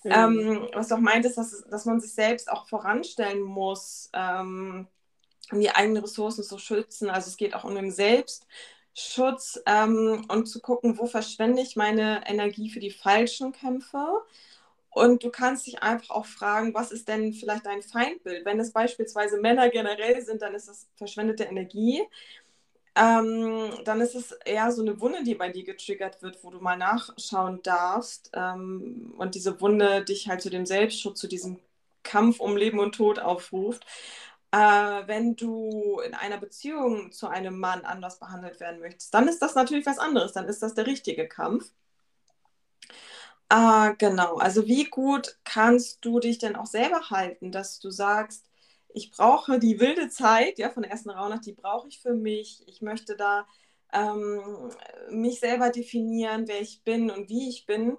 mhm. 0.02 0.10
ähm, 0.10 0.68
was 0.74 0.88
du 0.88 0.96
auch 0.96 1.00
meintest, 1.00 1.38
dass, 1.38 1.64
dass 1.70 1.84
man 1.84 2.00
sich 2.00 2.12
selbst 2.12 2.50
auch 2.50 2.68
voranstellen 2.68 3.40
muss, 3.40 4.10
ähm, 4.12 4.88
um 5.52 5.60
die 5.60 5.70
eigenen 5.70 6.02
Ressourcen 6.02 6.42
zu 6.42 6.58
schützen. 6.58 7.08
Also, 7.08 7.28
es 7.28 7.36
geht 7.36 7.54
auch 7.54 7.64
um 7.64 7.74
den 7.74 7.92
Selbst. 7.92 8.46
Schutz 8.92 9.60
ähm, 9.66 10.26
und 10.28 10.46
zu 10.46 10.60
gucken, 10.60 10.98
wo 10.98 11.06
verschwende 11.06 11.62
ich 11.62 11.76
meine 11.76 12.26
Energie 12.26 12.70
für 12.70 12.80
die 12.80 12.90
falschen 12.90 13.52
Kämpfe. 13.52 14.04
Und 14.90 15.22
du 15.22 15.30
kannst 15.30 15.66
dich 15.66 15.82
einfach 15.82 16.10
auch 16.10 16.26
fragen, 16.26 16.74
was 16.74 16.90
ist 16.90 17.08
denn 17.08 17.32
vielleicht 17.32 17.66
dein 17.66 17.82
Feindbild? 17.82 18.44
Wenn 18.44 18.58
es 18.60 18.72
beispielsweise 18.72 19.40
Männer 19.40 19.70
generell 19.70 20.20
sind, 20.22 20.42
dann 20.42 20.54
ist 20.54 20.68
das 20.68 20.88
verschwendete 20.96 21.44
Energie. 21.44 22.02
Ähm, 22.96 23.70
dann 23.84 24.00
ist 24.00 24.14
es 24.16 24.32
eher 24.44 24.72
so 24.72 24.82
eine 24.82 25.00
Wunde, 25.00 25.22
die 25.22 25.34
bei 25.36 25.48
dir 25.50 25.64
getriggert 25.64 26.22
wird, 26.22 26.42
wo 26.42 26.50
du 26.50 26.58
mal 26.60 26.76
nachschauen 26.76 27.62
darfst. 27.62 28.30
Ähm, 28.34 29.14
und 29.16 29.34
diese 29.34 29.60
Wunde 29.60 30.04
dich 30.04 30.28
halt 30.28 30.42
zu 30.42 30.50
dem 30.50 30.66
Selbstschutz, 30.66 31.20
zu 31.20 31.28
diesem 31.28 31.60
Kampf 32.02 32.40
um 32.40 32.56
Leben 32.56 32.80
und 32.80 32.94
Tod 32.94 33.18
aufruft. 33.20 33.86
Äh, 34.52 34.58
wenn 35.06 35.36
du 35.36 36.00
in 36.00 36.14
einer 36.14 36.38
Beziehung 36.38 37.12
zu 37.12 37.28
einem 37.28 37.58
Mann 37.58 37.84
anders 37.84 38.18
behandelt 38.18 38.58
werden 38.60 38.80
möchtest, 38.80 39.14
dann 39.14 39.28
ist 39.28 39.40
das 39.40 39.54
natürlich 39.54 39.86
was 39.86 39.98
anderes. 39.98 40.32
Dann 40.32 40.48
ist 40.48 40.62
das 40.62 40.74
der 40.74 40.86
richtige 40.86 41.28
Kampf. 41.28 41.70
Äh, 43.50 43.94
genau, 43.98 44.36
also 44.36 44.66
wie 44.66 44.84
gut 44.84 45.38
kannst 45.44 46.04
du 46.04 46.20
dich 46.20 46.38
denn 46.38 46.56
auch 46.56 46.66
selber 46.66 47.10
halten, 47.10 47.50
dass 47.52 47.80
du 47.80 47.90
sagst, 47.90 48.46
ich 48.94 49.10
brauche 49.10 49.58
die 49.58 49.80
wilde 49.80 50.08
Zeit, 50.08 50.58
ja, 50.58 50.70
von 50.70 50.82
der 50.82 50.92
ersten 50.92 51.10
Rauhnacht, 51.10 51.46
die 51.46 51.52
brauche 51.54 51.88
ich 51.88 52.00
für 52.00 52.14
mich. 52.14 52.62
Ich 52.68 52.82
möchte 52.82 53.16
da 53.16 53.46
ähm, 53.92 54.70
mich 55.10 55.40
selber 55.40 55.70
definieren, 55.70 56.46
wer 56.48 56.60
ich 56.60 56.82
bin 56.84 57.10
und 57.10 57.28
wie 57.28 57.48
ich 57.48 57.66
bin. 57.66 57.96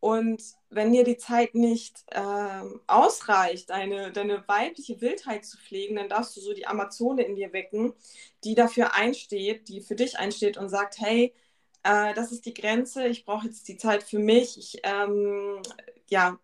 Und 0.00 0.42
wenn 0.70 0.92
dir 0.92 1.04
die 1.04 1.16
Zeit 1.18 1.54
nicht 1.54 2.04
äh, 2.08 2.62
ausreicht, 2.88 3.70
deine, 3.70 4.12
deine 4.12 4.44
weibliche 4.48 5.00
Wildheit 5.00 5.44
zu 5.46 5.58
pflegen, 5.58 5.96
dann 5.96 6.08
darfst 6.08 6.36
du 6.36 6.40
so 6.40 6.54
die 6.54 6.66
Amazone 6.66 7.22
in 7.22 7.36
dir 7.36 7.52
wecken, 7.52 7.94
die 8.44 8.54
dafür 8.56 8.94
einsteht, 8.94 9.68
die 9.68 9.80
für 9.80 9.94
dich 9.96 10.18
einsteht 10.18 10.56
und 10.58 10.68
sagt, 10.70 10.98
hey, 11.00 11.34
äh, 11.82 12.14
das 12.14 12.32
ist 12.32 12.46
die 12.46 12.54
Grenze, 12.54 13.06
ich 13.06 13.24
brauche 13.24 13.46
jetzt 13.46 13.68
die 13.68 13.76
Zeit 13.76 14.02
für 14.02 14.18
mich. 14.18 14.58
Ich, 14.58 14.80
ähm, 14.84 15.60
ja, 16.08 16.38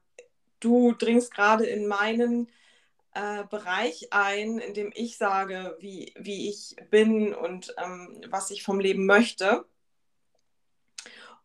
du 0.60 0.92
dringst 0.92 1.32
gerade 1.34 1.66
in 1.66 1.86
meinen 1.86 2.48
äh, 3.14 3.44
Bereich 3.44 4.08
ein, 4.12 4.58
in 4.58 4.74
dem 4.74 4.92
ich 4.94 5.16
sage, 5.16 5.76
wie, 5.80 6.12
wie 6.18 6.48
ich 6.48 6.76
bin 6.90 7.34
und 7.34 7.74
ähm, 7.78 8.20
was 8.28 8.50
ich 8.50 8.62
vom 8.62 8.80
Leben 8.80 9.06
möchte. 9.06 9.64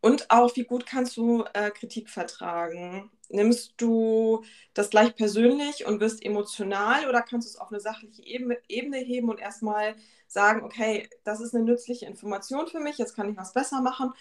Und 0.02 0.30
auch, 0.32 0.56
wie 0.58 0.66
gut 0.66 0.86
kannst 0.86 1.16
du 1.16 1.46
äh, 1.54 1.72
Kritik 1.72 2.10
vertragen? 2.10 3.10
Nimmst 3.30 3.76
du 3.78 4.44
das 4.74 4.90
gleich 4.90 5.16
persönlich 5.16 5.86
und 5.86 6.02
wirst 6.02 6.24
emotional 6.26 7.08
oder 7.08 7.22
kannst 7.22 7.48
du 7.48 7.52
es 7.52 7.58
auf 7.58 7.72
eine 7.72 7.80
sachliche 7.80 8.22
Ebene, 8.22 8.58
Ebene 8.68 8.98
heben 8.98 9.30
und 9.30 9.40
erstmal 9.40 9.96
sagen, 10.34 10.64
okay, 10.64 11.10
das 11.24 11.40
ist 11.40 11.56
eine 11.56 11.64
nützliche 11.64 12.06
Information 12.06 12.68
für 12.68 12.80
mich, 12.80 12.98
jetzt 12.98 13.16
kann 13.16 13.30
ich 13.30 13.38
was 13.38 13.54
besser 13.54 13.82
machen? 13.82 14.12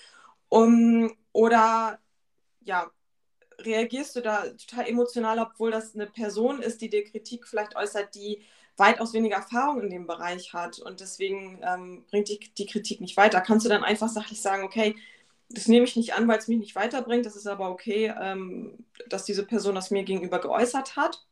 Um, 0.48 1.16
oder 1.32 1.98
ja, 2.60 2.90
reagierst 3.58 4.16
du 4.16 4.20
da 4.20 4.44
total 4.48 4.86
emotional, 4.88 5.38
obwohl 5.38 5.70
das 5.70 5.94
eine 5.94 6.06
Person 6.06 6.60
ist, 6.62 6.80
die 6.80 6.90
dir 6.90 7.04
Kritik 7.04 7.46
vielleicht 7.46 7.76
äußert, 7.76 8.14
die 8.14 8.42
weitaus 8.76 9.12
weniger 9.12 9.36
Erfahrung 9.36 9.80
in 9.82 9.90
dem 9.90 10.06
Bereich 10.06 10.52
hat 10.54 10.78
und 10.78 11.00
deswegen 11.00 11.60
ähm, 11.62 12.04
bringt 12.10 12.28
die, 12.28 12.40
die 12.56 12.66
Kritik 12.66 13.00
nicht 13.00 13.16
weiter. 13.16 13.40
Kannst 13.40 13.66
du 13.66 13.70
dann 13.70 13.84
einfach 13.84 14.08
sachlich 14.08 14.40
sagen, 14.40 14.64
okay, 14.64 14.96
das 15.50 15.68
nehme 15.68 15.84
ich 15.84 15.96
nicht 15.96 16.14
an, 16.14 16.26
weil 16.28 16.38
es 16.38 16.48
mich 16.48 16.58
nicht 16.58 16.74
weiterbringt, 16.74 17.26
das 17.26 17.36
ist 17.36 17.46
aber 17.46 17.70
okay, 17.70 18.12
ähm, 18.20 18.84
dass 19.08 19.24
diese 19.24 19.44
Person 19.44 19.74
das 19.74 19.90
mir 19.90 20.02
gegenüber 20.04 20.38
geäußert 20.40 20.96
hat. 20.96 21.24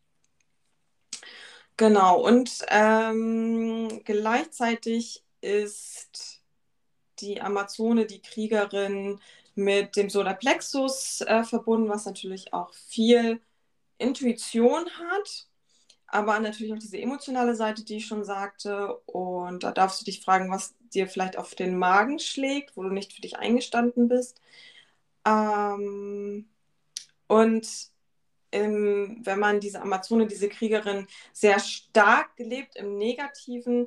Genau, 1.80 2.20
und 2.20 2.58
ähm, 2.68 4.02
gleichzeitig 4.04 5.24
ist 5.40 6.42
die 7.20 7.40
Amazone, 7.42 8.06
die 8.06 8.22
Kriegerin, 8.22 9.20
mit 9.56 9.96
dem 9.96 10.10
Solarplexus 10.10 11.22
äh, 11.22 11.44
verbunden, 11.44 11.88
was 11.88 12.06
natürlich 12.06 12.52
auch 12.54 12.74
viel 12.74 13.40
Intuition 13.98 14.86
hat, 14.98 15.48
aber 16.08 16.40
natürlich 16.40 16.72
auch 16.74 16.78
diese 16.78 16.98
emotionale 16.98 17.56
Seite, 17.56 17.84
die 17.84 17.98
ich 17.98 18.06
schon 18.06 18.24
sagte. 18.24 18.96
Und 19.06 19.64
da 19.64 19.72
darfst 19.72 20.00
du 20.02 20.06
dich 20.06 20.22
fragen, 20.22 20.50
was 20.50 20.74
dir 20.94 21.08
vielleicht 21.08 21.38
auf 21.38 21.54
den 21.56 21.78
Magen 21.78 22.18
schlägt, 22.20 22.76
wo 22.76 22.82
du 22.84 22.90
nicht 22.90 23.12
für 23.14 23.22
dich 23.22 23.38
eingestanden 23.38 24.08
bist. 24.08 24.40
Ähm, 25.26 26.48
und 27.28 27.89
im, 28.50 29.20
wenn 29.24 29.38
man 29.38 29.60
diese 29.60 29.80
Amazone, 29.82 30.26
diese 30.26 30.48
Kriegerin 30.48 31.06
sehr 31.32 31.58
stark 31.60 32.36
gelebt 32.36 32.76
im 32.76 32.96
Negativen, 32.98 33.86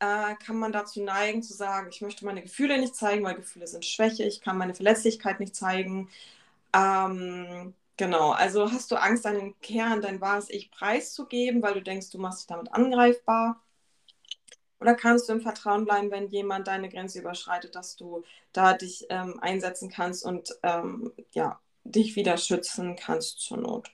äh, 0.00 0.34
kann 0.44 0.56
man 0.58 0.72
dazu 0.72 1.02
neigen 1.02 1.42
zu 1.42 1.54
sagen, 1.54 1.88
ich 1.90 2.00
möchte 2.02 2.24
meine 2.26 2.42
Gefühle 2.42 2.78
nicht 2.78 2.96
zeigen, 2.96 3.24
weil 3.24 3.36
Gefühle 3.36 3.66
sind 3.68 3.84
Schwäche, 3.84 4.24
ich 4.24 4.40
kann 4.40 4.58
meine 4.58 4.74
Verletzlichkeit 4.74 5.40
nicht 5.40 5.54
zeigen. 5.54 6.10
Ähm, 6.74 7.74
genau, 7.96 8.30
also 8.32 8.72
hast 8.72 8.90
du 8.90 8.96
Angst, 8.96 9.24
deinen 9.24 9.58
Kern, 9.60 10.02
dein 10.02 10.20
wahres 10.20 10.50
Ich 10.50 10.70
preiszugeben, 10.72 11.62
weil 11.62 11.74
du 11.74 11.82
denkst, 11.82 12.10
du 12.10 12.18
machst 12.18 12.40
dich 12.40 12.46
damit 12.48 12.72
angreifbar. 12.74 13.62
Oder 14.80 14.94
kannst 14.96 15.28
du 15.28 15.34
im 15.34 15.40
Vertrauen 15.40 15.84
bleiben, 15.84 16.10
wenn 16.10 16.28
jemand 16.28 16.66
deine 16.66 16.88
Grenze 16.88 17.20
überschreitet, 17.20 17.76
dass 17.76 17.96
du 17.96 18.24
da 18.52 18.74
dich 18.74 19.06
ähm, 19.10 19.38
einsetzen 19.40 19.88
kannst 19.90 20.24
und 20.24 20.50
ähm, 20.64 21.12
ja, 21.32 21.60
dich 21.84 22.16
wieder 22.16 22.36
schützen 22.36 22.96
kannst 22.96 23.40
zur 23.40 23.58
Not. 23.58 23.90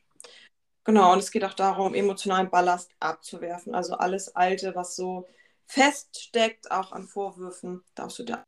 Genau, 0.85 1.13
und 1.13 1.19
es 1.19 1.31
geht 1.31 1.45
auch 1.45 1.55
darum, 1.55 1.95
emotionalen 1.95 2.51
Ballast 2.51 2.91
abzuwerfen. 2.99 3.75
Also 3.75 3.95
alles 3.95 4.35
Alte, 4.35 4.75
was 4.75 4.97
so 4.97 5.29
feststeckt, 5.67 6.71
auch 6.71 6.93
an 6.93 7.07
Vorwürfen, 7.07 7.85
darfst 7.95 8.19
du 8.19 8.25
dir 8.25 8.45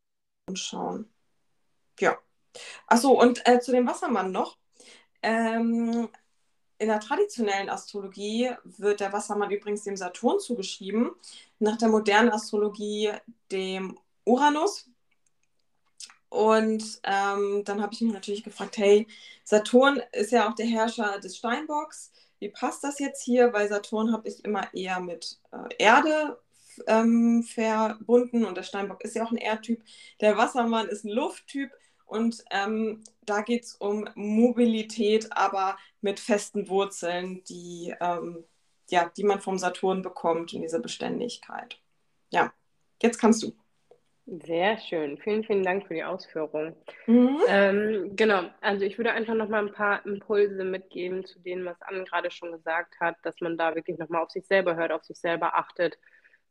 anschauen. 0.49 1.13
Ja. 1.99 2.19
Achso, 2.87 3.11
und 3.11 3.47
äh, 3.47 3.61
zu 3.61 3.73
dem 3.73 3.87
Wassermann 3.87 4.33
noch. 4.33 4.57
Ähm, 5.23 6.09
in 6.79 6.89
der 6.89 7.01
traditionellen 7.01 7.69
Astrologie 7.69 8.53
wird 8.65 9.01
der 9.01 9.13
Wassermann 9.13 9.51
übrigens 9.51 9.85
dem 9.85 9.97
Saturn 9.97 10.41
zugeschrieben, 10.41 11.11
nach 11.59 11.77
der 11.77 11.89
modernen 11.89 12.31
Astrologie 12.31 13.13
dem 13.53 13.99
Uranus. 14.25 14.90
Und 16.31 17.01
ähm, 17.03 17.63
dann 17.65 17.83
habe 17.83 17.93
ich 17.93 18.01
mich 18.01 18.13
natürlich 18.13 18.45
gefragt, 18.45 18.79
hey, 18.79 19.07
Saturn 19.45 20.01
ist 20.13 20.33
ja 20.33 20.49
auch 20.49 20.55
der 20.55 20.67
Herrscher 20.67 21.19
des 21.19 21.37
Steinbocks. 21.37 22.13
Wie 22.39 22.49
passt 22.49 22.85
das 22.85 22.99
jetzt 23.01 23.23
hier? 23.23 23.53
Weil 23.53 23.69
Saturn 23.69 24.13
habe 24.13 24.29
ich 24.29 24.45
immer 24.45 24.73
eher 24.73 25.01
mit 25.01 25.39
äh, 25.53 25.75
Erde 25.79 26.39
ähm, 26.87 27.43
verbunden 27.43 28.45
und 28.45 28.57
der 28.57 28.63
Steinbock 28.63 29.03
ist 29.03 29.17
ja 29.17 29.25
auch 29.25 29.33
ein 29.33 29.37
Erdtyp. 29.37 29.83
Der 30.21 30.37
Wassermann 30.37 30.89
ist 30.89 31.05
ein 31.05 31.11
Lufttyp 31.11 31.71
und 32.07 32.45
ähm, 32.51 33.03
da 33.23 33.43
geht 33.43 33.65
es 33.65 33.75
um 33.75 34.09
Mobilität, 34.15 35.29
aber 35.33 35.79
mit 36.01 36.21
festen 36.21 36.69
Wurzeln, 36.69 37.43
die, 37.45 37.95
ähm, 38.01 38.45
ja, 38.89 39.11
die 39.17 39.25
man 39.25 39.41
vom 39.41 39.59
Saturn 39.59 40.03
bekommt 40.03 40.53
in 40.53 40.63
dieser 40.63 40.81
Beständigkeit. 40.81 41.81
Ja, 42.31 42.53
jetzt 43.03 43.19
kannst 43.19 43.43
du. 43.43 43.53
Sehr 44.27 44.79
schön. 44.79 45.19
Vielen, 45.19 45.43
vielen 45.45 45.65
Dank 45.65 45.87
für 45.87 45.95
die 45.95 46.05
Ausführung. 46.05 46.77
Mhm. 47.07 47.39
Ähm, 47.49 48.17
genau, 48.17 48.45
also 48.61 48.85
ich 48.85 48.97
würde 48.97 49.13
einfach 49.13 49.35
noch 49.35 49.49
mal 49.49 49.67
ein 49.67 49.73
paar 49.73 50.05
Impulse 50.07 50.63
mitgeben 50.63 51.25
zu 51.25 51.41
dem, 51.41 51.65
was 51.65 51.81
Anne 51.83 52.05
gerade 52.05 52.31
schon 52.31 52.53
gesagt 52.53 52.95
hat, 53.01 53.17
dass 53.25 53.41
man 53.41 53.59
da 53.59 53.75
wirklich 53.75 53.99
noch 53.99 54.09
mal 54.09 54.23
auf 54.23 54.31
sich 54.31 54.47
selber 54.47 54.77
hört, 54.77 54.93
auf 54.93 55.03
sich 55.05 55.19
selber 55.19 55.57
achtet 55.57 55.99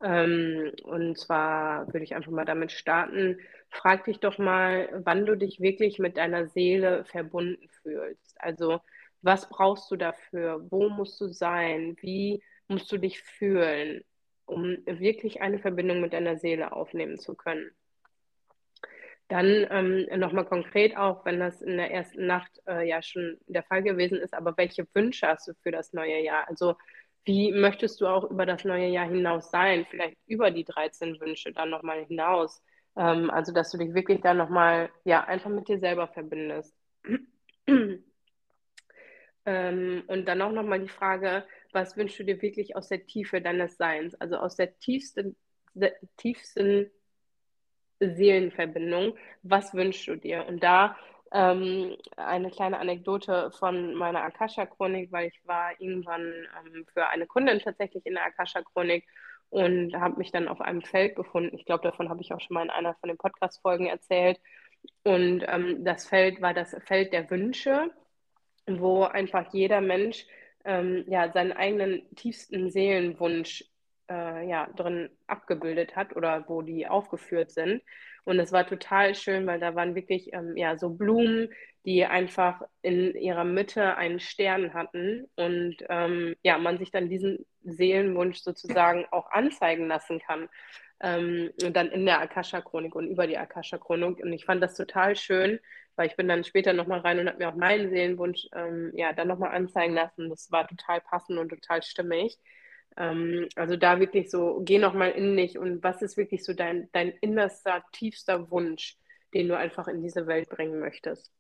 ähm, 0.04 0.74
und 0.86 1.20
zwar 1.20 1.88
würde 1.94 2.04
ich 2.06 2.16
einfach 2.16 2.32
mal 2.32 2.46
damit 2.46 2.72
starten. 2.74 3.40
Frag 3.70 4.06
dich 4.06 4.20
doch 4.20 4.40
mal, 4.40 4.90
wann 5.06 5.26
du 5.28 5.36
dich 5.38 5.62
wirklich 5.62 6.00
mit 6.00 6.18
deiner 6.18 6.48
Seele 6.48 7.06
verbunden 7.06 7.70
fühlst. 7.84 8.36
Also, 8.42 8.82
was 9.22 9.50
brauchst 9.50 9.92
du 9.92 9.98
dafür? 9.98 10.66
Wo 10.72 10.90
musst 10.90 11.22
du 11.22 11.28
sein? 11.30 11.98
Wie 12.02 12.44
musst 12.70 12.92
du 12.92 12.98
dich 12.98 13.22
fühlen, 13.22 14.04
um 14.50 14.78
wirklich 14.86 15.42
eine 15.42 15.60
Verbindung 15.60 16.02
mit 16.02 16.14
deiner 16.14 16.38
Seele 16.38 16.74
aufnehmen 16.74 17.18
zu 17.20 17.36
können? 17.36 17.72
Dann 19.28 19.68
ähm, 19.70 20.20
nochmal 20.20 20.46
konkret 20.46 20.98
auch, 20.98 21.24
wenn 21.24 21.40
das 21.40 21.62
in 21.62 21.78
der 21.78 21.92
ersten 21.92 22.26
Nacht 22.26 22.52
äh, 22.68 22.88
ja 22.88 23.02
schon 23.04 23.38
der 23.46 23.62
Fall 23.64 23.84
gewesen 23.84 24.18
ist, 24.18 24.34
aber 24.34 24.58
welche 24.58 24.88
Wünsche 24.96 25.28
hast 25.28 25.48
du 25.48 25.54
für 25.62 25.72
das 25.72 25.94
neue 25.94 26.20
Jahr? 26.24 26.48
Also 26.48 26.76
wie 27.26 27.52
möchtest 27.52 28.02
du 28.02 28.08
auch 28.08 28.24
über 28.24 28.48
das 28.48 28.64
neue 28.66 28.88
Jahr 28.88 29.08
hinaus 29.08 29.52
sein? 29.52 29.86
Vielleicht 29.90 30.18
über 30.26 30.50
die 30.50 30.64
13 30.64 31.20
Wünsche 31.20 31.52
dann 31.52 31.70
nochmal 31.70 32.06
hinaus. 32.06 32.64
Ähm, 32.98 33.30
also, 33.30 33.54
dass 33.54 33.70
du 33.72 33.78
dich 33.78 33.94
wirklich 33.94 34.22
dann 34.22 34.38
nochmal, 34.38 34.90
ja, 35.04 35.24
einfach 35.26 35.52
mit 35.52 35.68
dir 35.68 35.80
selber 35.80 36.08
verbindest. 36.08 36.76
ähm, 39.46 40.04
und 40.08 40.26
dann 40.26 40.42
auch 40.42 40.52
nochmal 40.52 40.80
die 40.80 40.90
Frage, 40.90 41.46
was 41.72 41.98
wünschst 41.98 42.20
du 42.20 42.24
dir 42.24 42.42
wirklich 42.42 42.76
aus 42.76 42.90
der 42.90 43.06
Tiefe 43.06 43.42
deines 43.42 43.78
Seins? 43.78 44.16
Also 44.16 44.38
aus 44.38 44.56
der 44.56 44.78
tiefsten, 44.80 45.36
der 45.74 45.94
tiefsten 46.18 46.90
Seelenverbindung. 48.00 49.16
Was 49.44 49.74
wünschst 49.74 50.08
du 50.08 50.16
dir? 50.16 50.46
Und 50.48 50.64
da 50.64 50.98
ähm, 51.32 51.96
eine 52.18 52.50
kleine 52.50 52.80
Anekdote 52.80 53.52
von 53.52 53.94
meiner 53.94 54.24
Akasha-Chronik, 54.24 55.12
weil 55.12 55.28
ich 55.28 55.40
war 55.46 55.72
irgendwann 55.80 56.22
ähm, 56.24 56.86
für 56.94 57.08
eine 57.08 57.28
Kundin 57.28 57.60
tatsächlich 57.60 58.06
in 58.06 58.16
der 58.16 58.26
Akasha-Chronik 58.26 59.06
und 59.50 59.96
habe 59.96 60.18
mich 60.18 60.32
dann 60.32 60.48
auf 60.48 60.62
einem 60.62 60.82
Feld 60.82 61.16
gefunden. 61.16 61.56
Ich 61.56 61.66
glaube, 61.66 61.84
davon 61.84 62.10
habe 62.10 62.22
ich 62.22 62.34
auch 62.34 62.40
schon 62.40 62.56
mal 62.56 62.64
in 62.64 62.70
einer 62.70 62.96
von 62.96 63.10
den 63.10 63.18
Podcast-Folgen 63.18 63.88
erzählt. 63.88 64.40
Und 65.04 65.44
ähm, 65.48 65.84
das 65.84 66.08
Feld 66.08 66.42
war 66.42 66.54
das 66.54 66.76
Feld 66.86 67.14
der 67.14 67.30
Wünsche, 67.30 67.92
wo 68.68 69.04
einfach 69.04 69.52
jeder 69.54 69.82
Mensch 69.82 70.26
ähm, 70.66 71.06
ja, 71.08 71.32
seinen 71.32 71.54
eigenen 71.54 72.04
tiefsten 72.16 72.70
Seelenwunsch 72.70 73.64
äh, 74.10 74.48
ja, 74.48 74.68
drin 74.76 75.10
abgebildet 75.28 75.96
hat 75.96 76.16
oder 76.16 76.46
wo 76.48 76.62
die 76.62 76.88
aufgeführt 76.88 77.52
sind. 77.52 77.82
Und 78.26 78.40
es 78.40 78.52
war 78.52 78.68
total 78.68 79.16
schön, 79.16 79.48
weil 79.48 79.60
da 79.60 79.76
waren 79.76 79.96
wirklich 79.96 80.34
ähm, 80.34 80.56
ja, 80.58 80.78
so 80.78 80.90
Blumen, 80.90 81.50
die 81.86 82.06
einfach 82.06 82.62
in 82.82 83.16
ihrer 83.16 83.46
Mitte 83.46 83.96
einen 83.96 84.20
Stern 84.20 84.74
hatten 84.74 85.28
und 85.36 85.78
ähm, 85.90 86.36
ja, 86.44 86.58
man 86.58 86.78
sich 86.78 86.92
dann 86.92 87.10
diesen 87.10 87.46
Seelenwunsch 87.64 88.40
sozusagen 88.40 89.06
auch 89.12 89.32
anzeigen 89.32 89.88
lassen 89.88 90.20
kann. 90.20 90.50
Ähm, 91.02 91.52
und 91.64 91.76
dann 91.76 91.88
in 91.88 92.06
der 92.06 92.20
Akasha-Chronik 92.20 92.94
und 92.94 93.08
über 93.08 93.26
die 93.26 93.38
Akasha-Chronik. 93.38 94.20
Und 94.22 94.34
ich 94.34 94.46
fand 94.46 94.62
das 94.62 94.76
total 94.76 95.16
schön, 95.16 95.60
weil 96.00 96.08
ich 96.08 96.16
bin 96.16 96.30
dann 96.30 96.46
später 96.46 96.72
nochmal 96.72 97.02
rein 97.02 97.20
und 97.20 97.28
habe 97.28 97.40
mir 97.40 97.50
auch 97.50 97.56
meinen 97.56 97.90
Seelenwunsch 97.90 98.48
ähm, 98.56 98.94
ja, 98.96 99.12
dann 99.12 99.28
nochmal 99.28 99.54
anzeigen 99.54 99.94
lassen. 99.94 100.30
Das 100.30 100.50
war 100.50 100.66
total 100.66 101.02
passend 101.02 101.38
und 101.38 101.50
total 101.50 101.84
stimmig. 101.84 102.38
Ähm, 102.96 103.50
also 103.58 103.76
da 103.76 104.00
wirklich 104.00 104.32
so, 104.32 104.62
geh 104.64 104.78
nochmal 104.78 105.12
in 105.12 105.36
dich 105.36 105.58
und 105.58 105.84
was 105.84 106.02
ist 106.02 106.16
wirklich 106.16 106.46
so 106.46 106.54
dein, 106.54 106.88
dein 106.94 107.10
innerster, 107.20 107.84
tiefster 107.92 108.50
Wunsch, 108.50 108.96
den 109.34 109.50
du 109.50 109.58
einfach 109.58 109.90
in 109.90 110.02
diese 110.02 110.26
Welt 110.26 110.48
bringen 110.48 110.80
möchtest. 110.80 111.34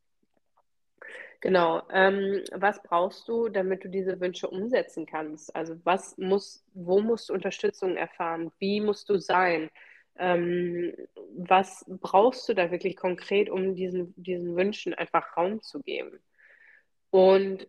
Genau. 1.39 1.83
Ähm, 1.93 2.43
was 2.51 2.83
brauchst 2.83 3.29
du, 3.29 3.47
damit 3.47 3.85
du 3.85 3.87
diese 3.87 4.19
Wünsche 4.19 4.49
umsetzen 4.49 5.05
kannst? 5.05 5.55
Also 5.55 5.77
was 5.85 6.17
muss, 6.17 6.65
wo 6.73 6.99
musst 6.99 7.29
du 7.29 7.33
Unterstützung 7.33 7.95
erfahren? 7.95 8.51
Wie 8.59 8.81
musst 8.81 9.07
du 9.07 9.19
sein? 9.19 9.69
Ähm, 10.19 10.93
was 11.37 11.85
brauchst 11.87 12.47
du 12.49 12.53
da 12.53 12.71
wirklich 12.71 12.97
konkret, 12.97 13.49
um 13.49 13.75
diesen, 13.75 14.13
diesen 14.17 14.55
Wünschen 14.55 14.93
einfach 14.93 15.37
Raum 15.37 15.61
zu 15.61 15.81
geben? 15.81 16.19
Und 17.11 17.67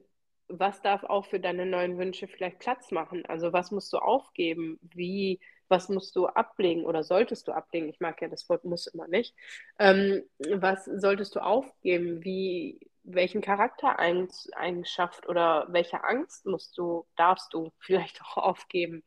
was 0.48 0.82
darf 0.82 1.04
auch 1.04 1.26
für 1.26 1.40
deine 1.40 1.64
neuen 1.66 1.98
Wünsche 1.98 2.26
vielleicht 2.28 2.58
Platz 2.58 2.90
machen? 2.90 3.24
Also 3.26 3.52
was 3.52 3.70
musst 3.70 3.92
du 3.92 3.98
aufgeben? 3.98 4.78
Wie, 4.82 5.40
was 5.68 5.88
musst 5.88 6.16
du 6.16 6.26
ablegen 6.26 6.84
oder 6.84 7.04
solltest 7.04 7.46
du 7.48 7.52
ablegen? 7.52 7.88
Ich 7.88 8.00
mag 8.00 8.20
ja 8.20 8.28
das 8.28 8.48
Wort 8.48 8.64
muss 8.64 8.86
immer 8.88 9.06
nicht. 9.08 9.34
Ähm, 9.78 10.22
was 10.56 10.84
solltest 10.86 11.36
du 11.36 11.40
aufgeben? 11.40 12.24
Wie, 12.24 12.80
welchen 13.04 13.40
Charaktereigenschaft 13.42 15.28
oder 15.28 15.66
welche 15.70 16.02
Angst 16.04 16.46
musst 16.46 16.76
du, 16.76 17.06
darfst 17.16 17.54
du 17.54 17.70
vielleicht 17.78 18.20
auch 18.22 18.38
aufgeben? 18.38 19.04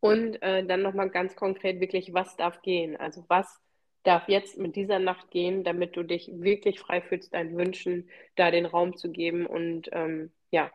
Und 0.00 0.42
äh, 0.42 0.64
dann 0.64 0.82
nochmal 0.82 1.10
ganz 1.10 1.36
konkret 1.36 1.80
wirklich, 1.80 2.14
was 2.14 2.36
darf 2.36 2.62
gehen? 2.62 2.96
Also 2.96 3.24
was 3.28 3.60
darf 4.02 4.28
jetzt 4.28 4.56
mit 4.56 4.76
dieser 4.76 4.98
Nacht 4.98 5.30
gehen, 5.30 5.62
damit 5.62 5.96
du 5.96 6.02
dich 6.02 6.30
wirklich 6.32 6.80
frei 6.80 7.02
fühlst, 7.02 7.34
deinen 7.34 7.56
Wünschen 7.56 8.08
da 8.34 8.50
den 8.50 8.64
Raum 8.64 8.96
zu 8.96 9.10
geben 9.10 9.46
und 9.46 9.90
ähm, 9.92 10.32
ja, 10.50 10.70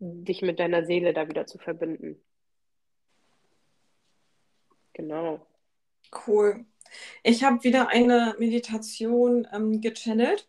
dich 0.00 0.42
mit 0.42 0.58
deiner 0.58 0.84
Seele 0.84 1.12
da 1.12 1.28
wieder 1.28 1.46
zu 1.46 1.58
verbinden. 1.58 2.20
Genau. 4.92 5.46
Cool. 6.26 6.64
Ich 7.22 7.42
habe 7.44 7.64
wieder 7.64 7.88
eine 7.88 8.36
Meditation 8.38 9.46
ähm, 9.52 9.80
gechannelt. 9.80 10.48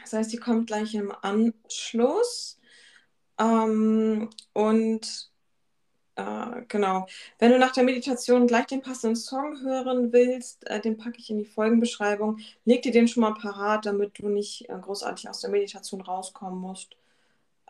Das 0.00 0.12
heißt, 0.12 0.32
die 0.32 0.38
kommt 0.38 0.66
gleich 0.66 0.94
im 0.94 1.12
Anschluss. 1.22 2.58
Ähm, 3.38 4.30
und 4.52 5.33
äh, 6.16 6.62
genau, 6.68 7.06
wenn 7.38 7.50
du 7.50 7.58
nach 7.58 7.72
der 7.72 7.82
Meditation 7.82 8.46
gleich 8.46 8.66
den 8.66 8.82
passenden 8.82 9.16
Song 9.16 9.60
hören 9.62 10.12
willst, 10.12 10.68
äh, 10.68 10.80
den 10.80 10.96
packe 10.96 11.18
ich 11.18 11.30
in 11.30 11.38
die 11.38 11.44
Folgenbeschreibung. 11.44 12.38
Leg 12.64 12.82
dir 12.82 12.92
den 12.92 13.08
schon 13.08 13.22
mal 13.22 13.34
parat, 13.34 13.86
damit 13.86 14.18
du 14.18 14.28
nicht 14.28 14.68
äh, 14.68 14.78
großartig 14.78 15.28
aus 15.28 15.40
der 15.40 15.50
Meditation 15.50 16.00
rauskommen 16.00 16.58
musst. 16.58 16.96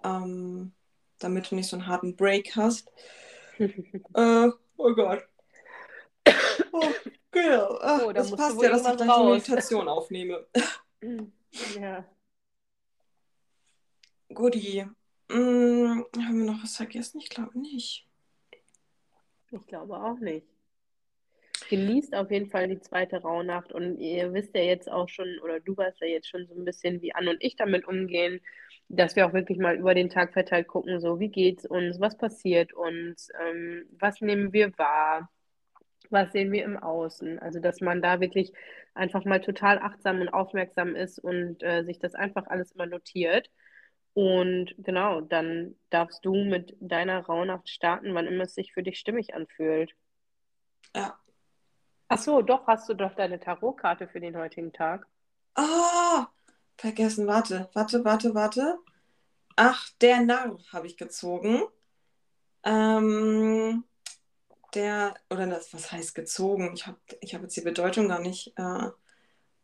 Ähm, 0.03 0.73
damit 1.19 1.51
du 1.51 1.55
nicht 1.55 1.69
so 1.69 1.77
einen 1.77 1.87
harten 1.87 2.17
Break 2.17 2.55
hast. 2.57 2.91
äh, 3.59 4.51
oh 4.77 4.95
Gott. 4.95 5.27
Oh, 6.73 6.91
genau. 7.31 7.79
Ach, 7.81 8.03
oh, 8.05 8.13
das 8.13 8.33
passt 8.33 8.61
ja, 8.61 8.71
dass 8.71 8.85
ich 8.85 8.97
gleich 8.97 9.09
raus. 9.09 9.21
eine 9.21 9.35
Meditation 9.35 9.89
aufnehme. 9.89 10.45
ja. 11.79 12.05
Guti. 14.33 14.87
Hm, 15.31 16.05
haben 16.17 16.39
wir 16.39 16.53
noch 16.53 16.63
was 16.63 16.77
vergessen? 16.77 17.21
Ich 17.21 17.29
glaube 17.29 17.57
nicht. 17.59 18.09
Ich 19.55 19.67
glaube 19.69 19.97
auch 19.97 20.19
nicht. 20.19 20.47
Genießt 21.71 22.15
auf 22.15 22.31
jeden 22.31 22.51
Fall 22.51 22.69
die 22.69 22.81
zweite 22.81 23.23
Rauhnacht 23.23 23.73
und 23.73 23.99
ihr 23.99 24.33
wisst 24.35 24.55
ja 24.55 24.63
jetzt 24.63 24.91
auch 24.91 25.09
schon, 25.09 25.39
oder 25.43 25.61
du 25.61 25.77
weißt 25.77 26.01
ja 26.01 26.09
jetzt 26.09 26.29
schon 26.29 26.47
so 26.47 26.55
ein 26.55 26.65
bisschen, 26.65 27.01
wie 27.01 27.15
Anne 27.15 27.31
und 27.31 27.43
ich 27.43 27.55
damit 27.57 27.87
umgehen, 27.87 28.41
dass 28.89 29.17
wir 29.17 29.27
auch 29.27 29.33
wirklich 29.33 29.59
mal 29.59 29.77
über 29.77 29.95
den 29.95 30.11
Tag 30.11 30.33
verteilt 30.33 30.67
gucken, 30.67 31.01
so 31.01 31.21
wie 31.21 31.29
geht's 31.29 31.65
uns, 31.65 32.01
was 32.01 32.19
passiert 32.19 32.73
uns, 32.75 33.29
ähm, 33.41 33.87
was 33.99 34.21
nehmen 34.21 34.53
wir 34.53 34.77
wahr, 34.77 35.31
was 36.11 36.33
sehen 36.33 36.53
wir 36.53 36.65
im 36.65 36.77
Außen. 36.77 37.39
Also 37.39 37.61
dass 37.61 37.81
man 37.81 38.03
da 38.03 38.21
wirklich 38.21 38.53
einfach 38.95 39.25
mal 39.25 39.41
total 39.41 39.79
achtsam 39.79 40.21
und 40.21 40.29
aufmerksam 40.29 40.97
ist 40.97 41.19
und 41.19 41.63
äh, 41.63 41.85
sich 41.85 41.99
das 41.99 42.15
einfach 42.15 42.47
alles 42.49 42.73
immer 42.73 42.87
notiert. 42.87 43.51
Und 44.15 44.75
genau, 44.79 45.21
dann 45.21 45.75
darfst 45.91 46.25
du 46.25 46.35
mit 46.35 46.77
deiner 46.81 47.27
Rauhnacht 47.27 47.69
starten, 47.69 48.15
wann 48.15 48.29
immer 48.29 48.45
es 48.45 48.55
sich 48.55 48.73
für 48.73 48.85
dich 48.85 48.99
stimmig 48.99 49.35
anfühlt. 49.35 49.95
Ja. 50.95 51.19
Ach 52.09 52.19
so, 52.19 52.41
doch, 52.41 52.67
hast 52.69 52.89
du 52.89 52.95
doch 52.95 53.15
deine 53.17 53.41
Tarotkarte 53.41 54.07
für 54.07 54.21
den 54.21 54.37
heutigen 54.37 54.73
Tag. 54.73 55.07
Ah, 55.55 55.63
oh, 55.63 56.27
vergessen, 56.77 57.27
warte, 57.27 57.69
warte, 57.73 58.05
warte, 58.05 58.35
warte. 58.35 58.79
Ach, 59.57 59.89
der 60.01 60.21
Narr 60.21 60.59
habe 60.73 60.87
ich 60.87 60.97
gezogen. 60.97 61.63
Ähm, 62.63 63.85
der, 64.75 65.15
oder 65.29 65.47
das, 65.47 65.75
was 65.75 65.91
heißt 65.91 66.15
gezogen? 66.15 66.73
Ich 66.75 66.87
habe 66.87 66.99
ich 67.21 67.35
hab 67.35 67.43
jetzt 67.43 67.57
die 67.57 67.63
Bedeutung 67.63 68.09
gar 68.09 68.21
nicht 68.21 68.53
äh, 68.57 68.91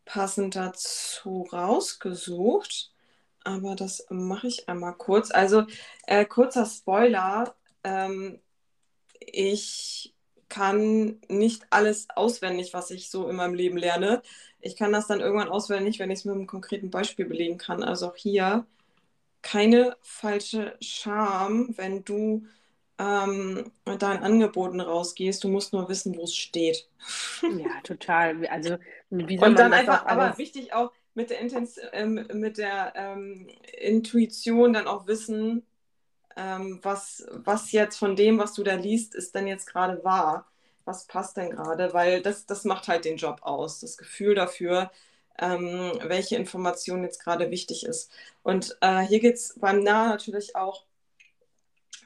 passend 0.03 0.55
dazu 0.57 1.47
rausgesucht 1.51 2.91
aber 3.43 3.75
das 3.75 4.05
mache 4.09 4.47
ich 4.47 4.69
einmal 4.69 4.93
kurz. 4.93 5.31
Also 5.31 5.65
äh, 6.07 6.25
kurzer 6.25 6.65
Spoiler. 6.65 7.55
Ähm, 7.83 8.39
ich 9.19 10.13
kann 10.49 11.19
nicht 11.29 11.65
alles 11.69 12.07
auswendig, 12.13 12.73
was 12.73 12.91
ich 12.91 13.09
so 13.09 13.27
in 13.29 13.37
meinem 13.37 13.53
Leben 13.53 13.77
lerne. 13.77 14.21
Ich 14.59 14.75
kann 14.75 14.91
das 14.91 15.07
dann 15.07 15.21
irgendwann 15.21 15.49
auswendig, 15.49 15.99
wenn 15.99 16.11
ich 16.11 16.19
es 16.19 16.25
mit 16.25 16.35
einem 16.35 16.47
konkreten 16.47 16.89
Beispiel 16.89 17.25
belegen 17.25 17.57
kann. 17.57 17.83
Also 17.83 18.09
auch 18.09 18.15
hier 18.15 18.65
keine 19.41 19.95
falsche 20.01 20.75
Scham, 20.81 21.73
wenn 21.77 22.03
du 22.03 22.45
ähm, 22.99 23.71
mit 23.85 24.01
deinen 24.01 24.23
Angeboten 24.23 24.79
rausgehst. 24.79 25.43
Du 25.43 25.49
musst 25.49 25.73
nur 25.73 25.89
wissen, 25.89 26.15
wo 26.15 26.23
es 26.23 26.35
steht. 26.35 26.87
Ja, 27.41 27.81
total. 27.83 28.45
Also, 28.47 28.77
wie 29.09 29.37
soll 29.37 29.49
Und 29.49 29.59
dann 29.59 29.73
einfach, 29.73 30.05
aber 30.05 30.37
wichtig 30.37 30.73
auch, 30.73 30.91
mit 31.13 31.29
der, 31.29 31.39
Intens 31.39 31.79
ähm, 31.93 32.25
mit 32.33 32.57
der 32.57 32.93
ähm, 32.95 33.47
Intuition 33.77 34.73
dann 34.73 34.87
auch 34.87 35.07
wissen, 35.07 35.65
ähm, 36.37 36.79
was, 36.81 37.25
was 37.31 37.71
jetzt 37.71 37.97
von 37.97 38.15
dem, 38.15 38.39
was 38.39 38.53
du 38.53 38.63
da 38.63 38.75
liest, 38.75 39.15
ist 39.15 39.35
denn 39.35 39.47
jetzt 39.47 39.67
gerade 39.67 40.03
wahr. 40.03 40.47
Was 40.85 41.05
passt 41.05 41.37
denn 41.37 41.51
gerade? 41.51 41.93
Weil 41.93 42.21
das, 42.21 42.45
das 42.45 42.65
macht 42.65 42.87
halt 42.87 43.05
den 43.05 43.17
Job 43.17 43.41
aus, 43.43 43.81
das 43.81 43.97
Gefühl 43.97 44.35
dafür, 44.35 44.91
ähm, 45.39 45.99
welche 46.03 46.35
Information 46.37 47.03
jetzt 47.03 47.23
gerade 47.23 47.51
wichtig 47.51 47.85
ist. 47.85 48.11
Und 48.43 48.77
äh, 48.81 49.01
hier 49.01 49.19
geht 49.19 49.35
es 49.35 49.55
beim 49.59 49.83
Nah 49.83 50.07
natürlich 50.09 50.55
auch, 50.55 50.85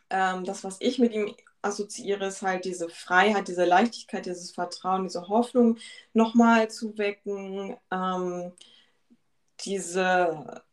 ähm, 0.10 0.44
das, 0.46 0.64
was 0.64 0.78
ich 0.80 1.00
mit 1.00 1.14
ihm 1.14 1.36
assoziiere, 1.62 2.28
ist 2.28 2.42
halt 2.42 2.66
diese 2.66 2.90
Freiheit, 2.90 3.48
diese 3.48 3.66
Leichtigkeit, 3.66 4.26
dieses 4.26 4.52
Vertrauen, 4.52 5.04
diese 5.04 5.28
Hoffnung 5.28 5.78
nochmal 6.14 6.70
zu 6.70 6.98
wecken. 6.98 7.76
Ähm, 7.92 8.52
diese 9.62 10.64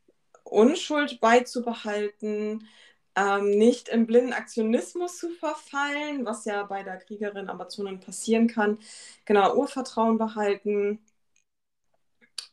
Unschuld 0.45 1.21
beizubehalten, 1.21 2.69
ähm, 3.15 3.51
nicht 3.51 3.89
im 3.89 4.07
blinden 4.07 4.33
Aktionismus 4.33 5.19
zu 5.19 5.31
verfallen, 5.31 6.25
was 6.25 6.45
ja 6.45 6.63
bei 6.65 6.83
der 6.83 6.99
Kriegerin 6.99 7.49
Amazonen 7.49 8.01
passieren 8.01 8.49
kann. 8.49 8.79
Genau, 9.25 9.55
Urvertrauen 9.55 10.19
behalten 10.19 11.01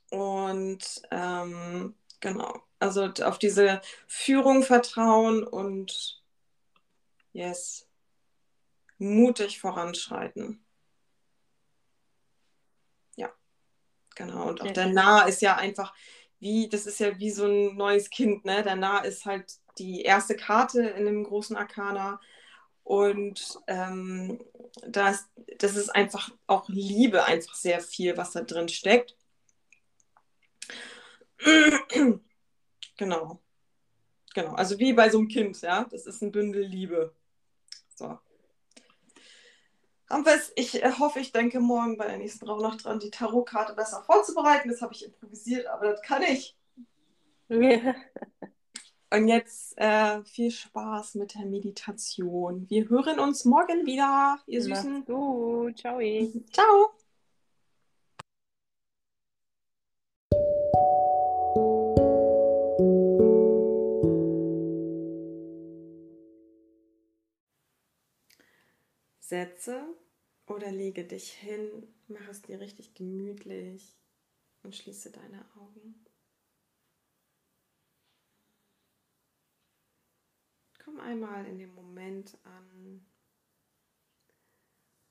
und 0.10 1.02
ähm, 1.12 1.96
genau, 2.20 2.62
also 2.80 3.12
auf 3.24 3.38
diese 3.40 3.82
Führung 4.08 4.64
vertrauen 4.64 5.44
und 5.44 6.24
yes, 7.32 7.88
mutig 8.98 9.60
voranschreiten. 9.60 10.66
Ja, 13.16 13.32
genau. 14.16 14.48
Und 14.48 14.62
auch 14.62 14.72
der 14.72 14.88
Nah 14.88 15.24
ist 15.24 15.42
ja 15.42 15.56
einfach 15.58 15.94
wie, 16.40 16.70
das 16.70 16.86
ist 16.86 17.00
ja 17.00 17.18
wie 17.20 17.32
so 17.32 17.46
ein 17.46 17.76
neues 17.76 18.10
Kind, 18.10 18.46
ne? 18.46 18.64
Der 18.64 18.76
Nah 18.76 19.00
ist 19.00 19.26
halt 19.26 19.54
die 19.78 20.02
erste 20.02 20.36
Karte 20.36 20.82
in 20.82 21.06
dem 21.06 21.24
großen 21.24 21.56
Arkana. 21.56 22.20
Und 22.84 23.60
ähm, 23.68 24.40
das, 24.88 25.30
das 25.60 25.76
ist 25.76 25.90
einfach 25.90 26.32
auch 26.48 26.68
Liebe, 26.70 27.26
einfach 27.26 27.54
sehr 27.56 27.82
viel, 27.82 28.18
was 28.18 28.32
da 28.32 28.42
drin 28.42 28.70
steckt. 28.70 29.16
genau. 32.98 33.40
Genau. 34.34 34.54
Also 34.54 34.80
wie 34.80 34.94
bei 34.94 35.10
so 35.10 35.20
einem 35.20 35.28
Kind, 35.28 35.62
ja. 35.62 35.86
Das 35.92 36.06
ist 36.06 36.22
ein 36.22 36.32
Bündel 36.32 36.64
Liebe. 36.64 37.14
So. 37.96 38.18
Ich 40.56 40.84
äh, 40.84 40.92
hoffe, 41.00 41.20
ich 41.20 41.32
denke 41.32 41.60
morgen 41.60 41.98
bei 41.98 42.08
der 42.08 42.18
nächsten 42.18 42.46
Rauhnacht 42.46 42.84
dran, 42.84 43.00
die 43.00 43.12
Tarotkarte 43.12 43.74
besser 43.74 44.04
vorzubereiten. 44.04 44.70
Das 44.70 44.82
habe 44.82 44.94
ich 44.94 45.06
improvisiert, 45.06 45.68
aber 45.68 45.92
das 45.92 46.02
kann 46.02 46.24
ich. 46.24 46.56
Ja. 47.48 47.96
Und 49.12 49.28
jetzt 49.28 49.76
äh, 49.78 50.24
viel 50.24 50.52
Spaß 50.52 51.16
mit 51.16 51.34
der 51.34 51.46
Meditation. 51.46 52.70
Wir 52.70 52.90
hören 52.90 53.20
uns 53.20 53.46
morgen 53.46 53.86
wieder, 53.88 54.38
ihr 54.46 54.62
Süßen. 54.62 54.94
Macht's 54.94 55.08
gut. 55.08 55.80
Ciao. 55.80 56.00
Ciao. 56.52 56.92
Setze 69.20 69.99
oder 70.50 70.72
lege 70.72 71.04
dich 71.06 71.32
hin, 71.32 71.88
mach 72.08 72.28
es 72.28 72.42
dir 72.42 72.60
richtig 72.60 72.96
gemütlich 72.96 73.96
und 74.64 74.76
schließe 74.76 75.12
deine 75.12 75.46
Augen. 75.56 76.06
Komm 80.84 81.00
einmal 81.00 81.46
in 81.46 81.60
den 81.60 81.74
Moment 81.76 82.38
an. 82.44 83.06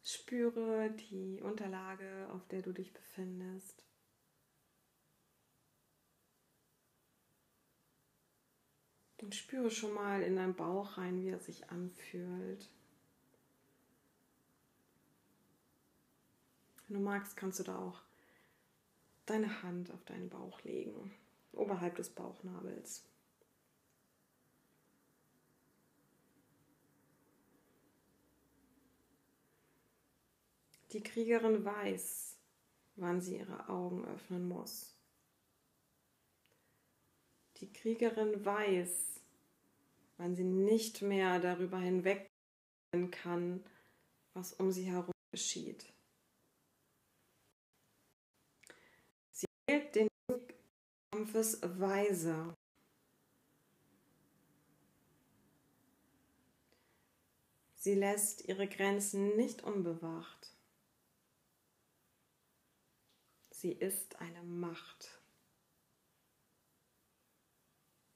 Spüre 0.02 0.90
die 0.90 1.40
Unterlage, 1.40 2.28
auf 2.32 2.46
der 2.48 2.62
du 2.62 2.72
dich 2.72 2.92
befindest. 2.92 3.84
Und 9.20 9.34
spüre 9.34 9.70
schon 9.70 9.94
mal 9.94 10.22
in 10.22 10.36
deinen 10.36 10.56
Bauch 10.56 10.96
rein, 10.96 11.20
wie 11.22 11.28
er 11.28 11.40
sich 11.40 11.70
anfühlt. 11.70 12.68
Wenn 16.88 16.96
du 16.96 17.02
magst, 17.02 17.36
kannst 17.36 17.58
du 17.58 17.64
da 17.64 17.78
auch 17.78 18.00
deine 19.26 19.62
Hand 19.62 19.90
auf 19.90 20.02
deinen 20.04 20.30
Bauch 20.30 20.62
legen, 20.62 21.14
oberhalb 21.52 21.96
des 21.96 22.08
Bauchnabels. 22.08 23.04
Die 30.92 31.02
Kriegerin 31.02 31.62
weiß, 31.62 32.38
wann 32.96 33.20
sie 33.20 33.36
ihre 33.36 33.68
Augen 33.68 34.06
öffnen 34.06 34.48
muss. 34.48 34.96
Die 37.58 37.70
Kriegerin 37.70 38.42
weiß, 38.42 39.20
wann 40.16 40.34
sie 40.34 40.44
nicht 40.44 41.02
mehr 41.02 41.38
darüber 41.38 41.78
hinweg 41.78 42.30
kann, 43.10 43.62
was 44.32 44.54
um 44.54 44.72
sie 44.72 44.84
herum 44.84 45.12
geschieht. 45.30 45.92
Wählt 49.68 49.94
den 49.94 50.08
Weg 50.28 50.54
Kampfes 51.12 51.60
weise. 51.62 52.54
Sie 57.76 57.94
lässt 57.94 58.48
ihre 58.48 58.66
Grenzen 58.66 59.36
nicht 59.36 59.62
unbewacht. 59.62 60.52
Sie 63.50 63.72
ist 63.72 64.16
eine 64.16 64.42
Macht. 64.42 65.20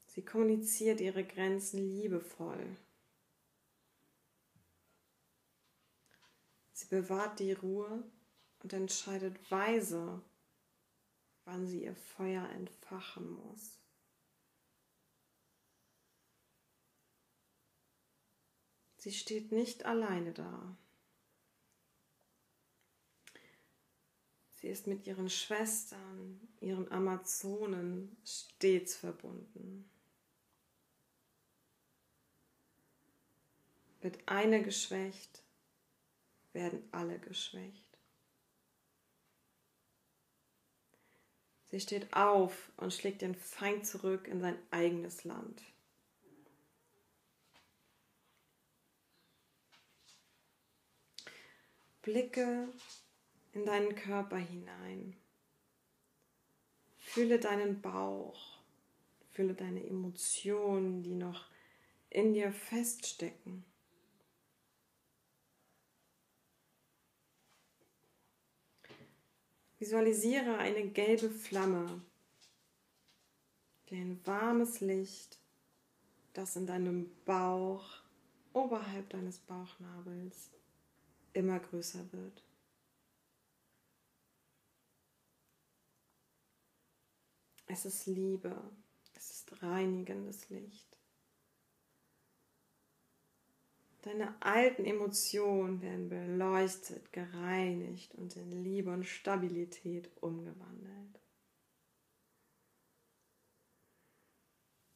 Sie 0.07 0.25
kommuniziert 0.25 1.01
ihre 1.01 1.25
Grenzen 1.25 1.79
liebevoll. 1.79 2.77
Sie 6.73 6.87
bewahrt 6.87 7.39
die 7.39 7.53
Ruhe 7.53 8.03
und 8.63 8.73
entscheidet 8.73 9.51
weise, 9.51 10.23
wann 11.45 11.67
sie 11.67 11.85
ihr 11.85 11.97
Feuer 11.97 12.49
entfachen 12.51 13.31
muss. 13.31 13.79
Sie 18.99 19.13
steht 19.13 19.51
nicht 19.51 19.85
alleine 19.85 20.33
da. 20.33 20.77
Sie 24.63 24.69
ist 24.69 24.87
mit 24.87 25.09
ihren 25.09 25.29
Schwestern, 25.29 26.41
ihren 26.61 26.89
Amazonen 26.93 28.17
stets 28.25 28.95
verbunden. 28.95 29.91
Wird 34.01 34.21
eine 34.27 34.63
geschwächt, 34.63 35.43
werden 36.53 36.89
alle 36.93 37.19
geschwächt. 37.19 37.82
Sie 41.73 41.81
steht 41.81 42.13
auf 42.13 42.71
und 42.77 42.93
schlägt 42.93 43.23
den 43.23 43.35
Feind 43.35 43.87
zurück 43.87 44.29
in 44.29 44.43
sein 44.43 44.59
eigenes 44.71 45.25
Land. 45.25 45.63
Blicke 52.03 52.69
in 53.55 53.65
deinen 53.65 53.95
Körper 53.95 54.37
hinein. 54.37 55.17
Fühle 56.99 57.39
deinen 57.39 57.81
Bauch, 57.81 58.59
fühle 59.31 59.55
deine 59.55 59.83
Emotionen, 59.83 61.03
die 61.03 61.15
noch 61.15 61.47
in 62.11 62.35
dir 62.35 62.53
feststecken. 62.53 63.65
Visualisiere 69.83 70.59
eine 70.59 70.91
gelbe 70.91 71.29
Flamme, 71.29 72.01
wie 73.87 73.97
ein 73.97 74.25
warmes 74.25 74.81
Licht, 74.81 75.41
das 76.35 76.55
in 76.55 76.69
deinem 76.69 77.11
Bauch, 77.25 77.85
oberhalb 78.53 79.11
deines 79.11 79.41
Bauchnabels, 79.41 80.51
immer 81.33 81.59
größer 81.59 82.13
wird. 82.13 82.45
Es 87.67 87.85
ist 87.85 88.07
Liebe, 88.07 88.55
es 89.15 89.31
ist 89.31 89.63
reinigendes 89.65 90.49
Licht. 90.49 91.02
Deine 94.03 94.35
alten 94.43 94.85
Emotionen 94.85 95.81
werden 95.81 96.09
beleuchtet, 96.09 97.13
gereinigt 97.13 98.15
und 98.17 98.37
in 98.37 98.51
Liebe 98.51 98.93
und 98.93 99.05
Stabilität 99.05 100.11
umgewandelt. 100.21 101.21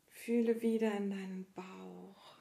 Fühle 0.09 0.61
wieder 0.61 0.93
in 0.97 1.11
deinen 1.11 1.47
Bauch. 1.55 2.37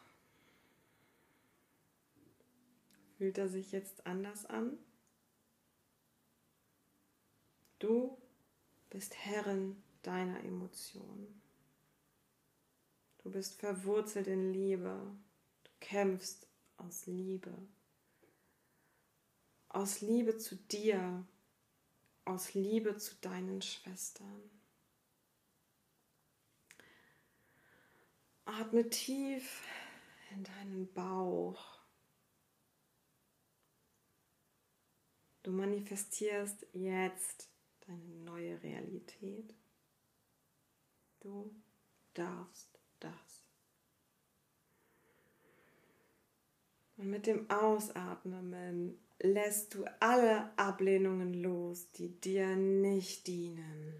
Fühlt 3.20 3.38
er 3.38 3.48
sich 3.48 3.72
jetzt 3.72 4.08
anders 4.08 4.48
an? 4.48 4.80
Du 7.78 8.18
bist 8.90 9.16
Herrin 9.16 9.84
deiner 10.02 10.44
Emotionen. 10.44 11.42
Du 13.20 13.30
bist 13.30 13.60
verwurzelt 13.60 14.26
in 14.26 14.52
Liebe. 14.52 15.16
Du 15.64 15.72
kämpfst 15.80 16.48
aus 16.78 17.06
Liebe. 17.06 17.54
Aus 19.70 20.02
Liebe 20.02 20.38
zu 20.38 20.56
dir, 20.56 21.26
aus 22.24 22.54
Liebe 22.54 22.98
zu 22.98 23.16
deinen 23.16 23.62
Schwestern. 23.62 24.50
Atme 28.46 28.90
tief 28.90 29.64
in 30.32 30.44
deinen 30.44 30.94
Bauch. 30.94 31.80
Du 35.44 35.52
manifestierst 35.52 36.66
jetzt 36.74 37.50
deine 37.88 38.16
neue 38.24 38.62
Realität. 38.64 39.54
Du 41.20 41.56
darfst 42.14 42.80
das. 43.00 43.45
Und 46.98 47.10
mit 47.10 47.28
dem 47.28 47.50
Ausatmen 47.50 48.98
lässt 49.20 49.74
du 49.74 49.86
alle 50.00 50.58
Ablehnungen 50.58 51.34
los, 51.34 51.92
die 51.92 52.10
dir 52.10 52.56
nicht 52.56 53.28
dienen. 53.28 53.96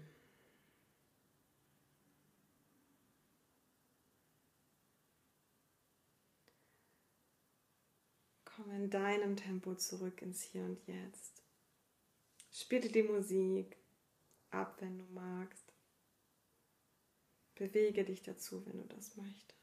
Komm 8.44 8.70
in 8.70 8.88
deinem 8.88 9.36
Tempo 9.36 9.74
zurück 9.74 10.22
ins 10.22 10.40
Hier 10.40 10.64
und 10.64 10.78
Jetzt. 10.86 11.42
Spiele 12.50 12.88
die 12.88 13.02
Musik 13.02 13.76
ab, 14.50 14.76
wenn 14.80 14.98
du 14.98 15.04
magst. 15.12 15.64
Bewege 17.54 18.04
dich 18.04 18.22
dazu, 18.22 18.64
wenn 18.64 18.78
du 18.78 18.84
das 18.84 19.14
möchtest. 19.16 19.55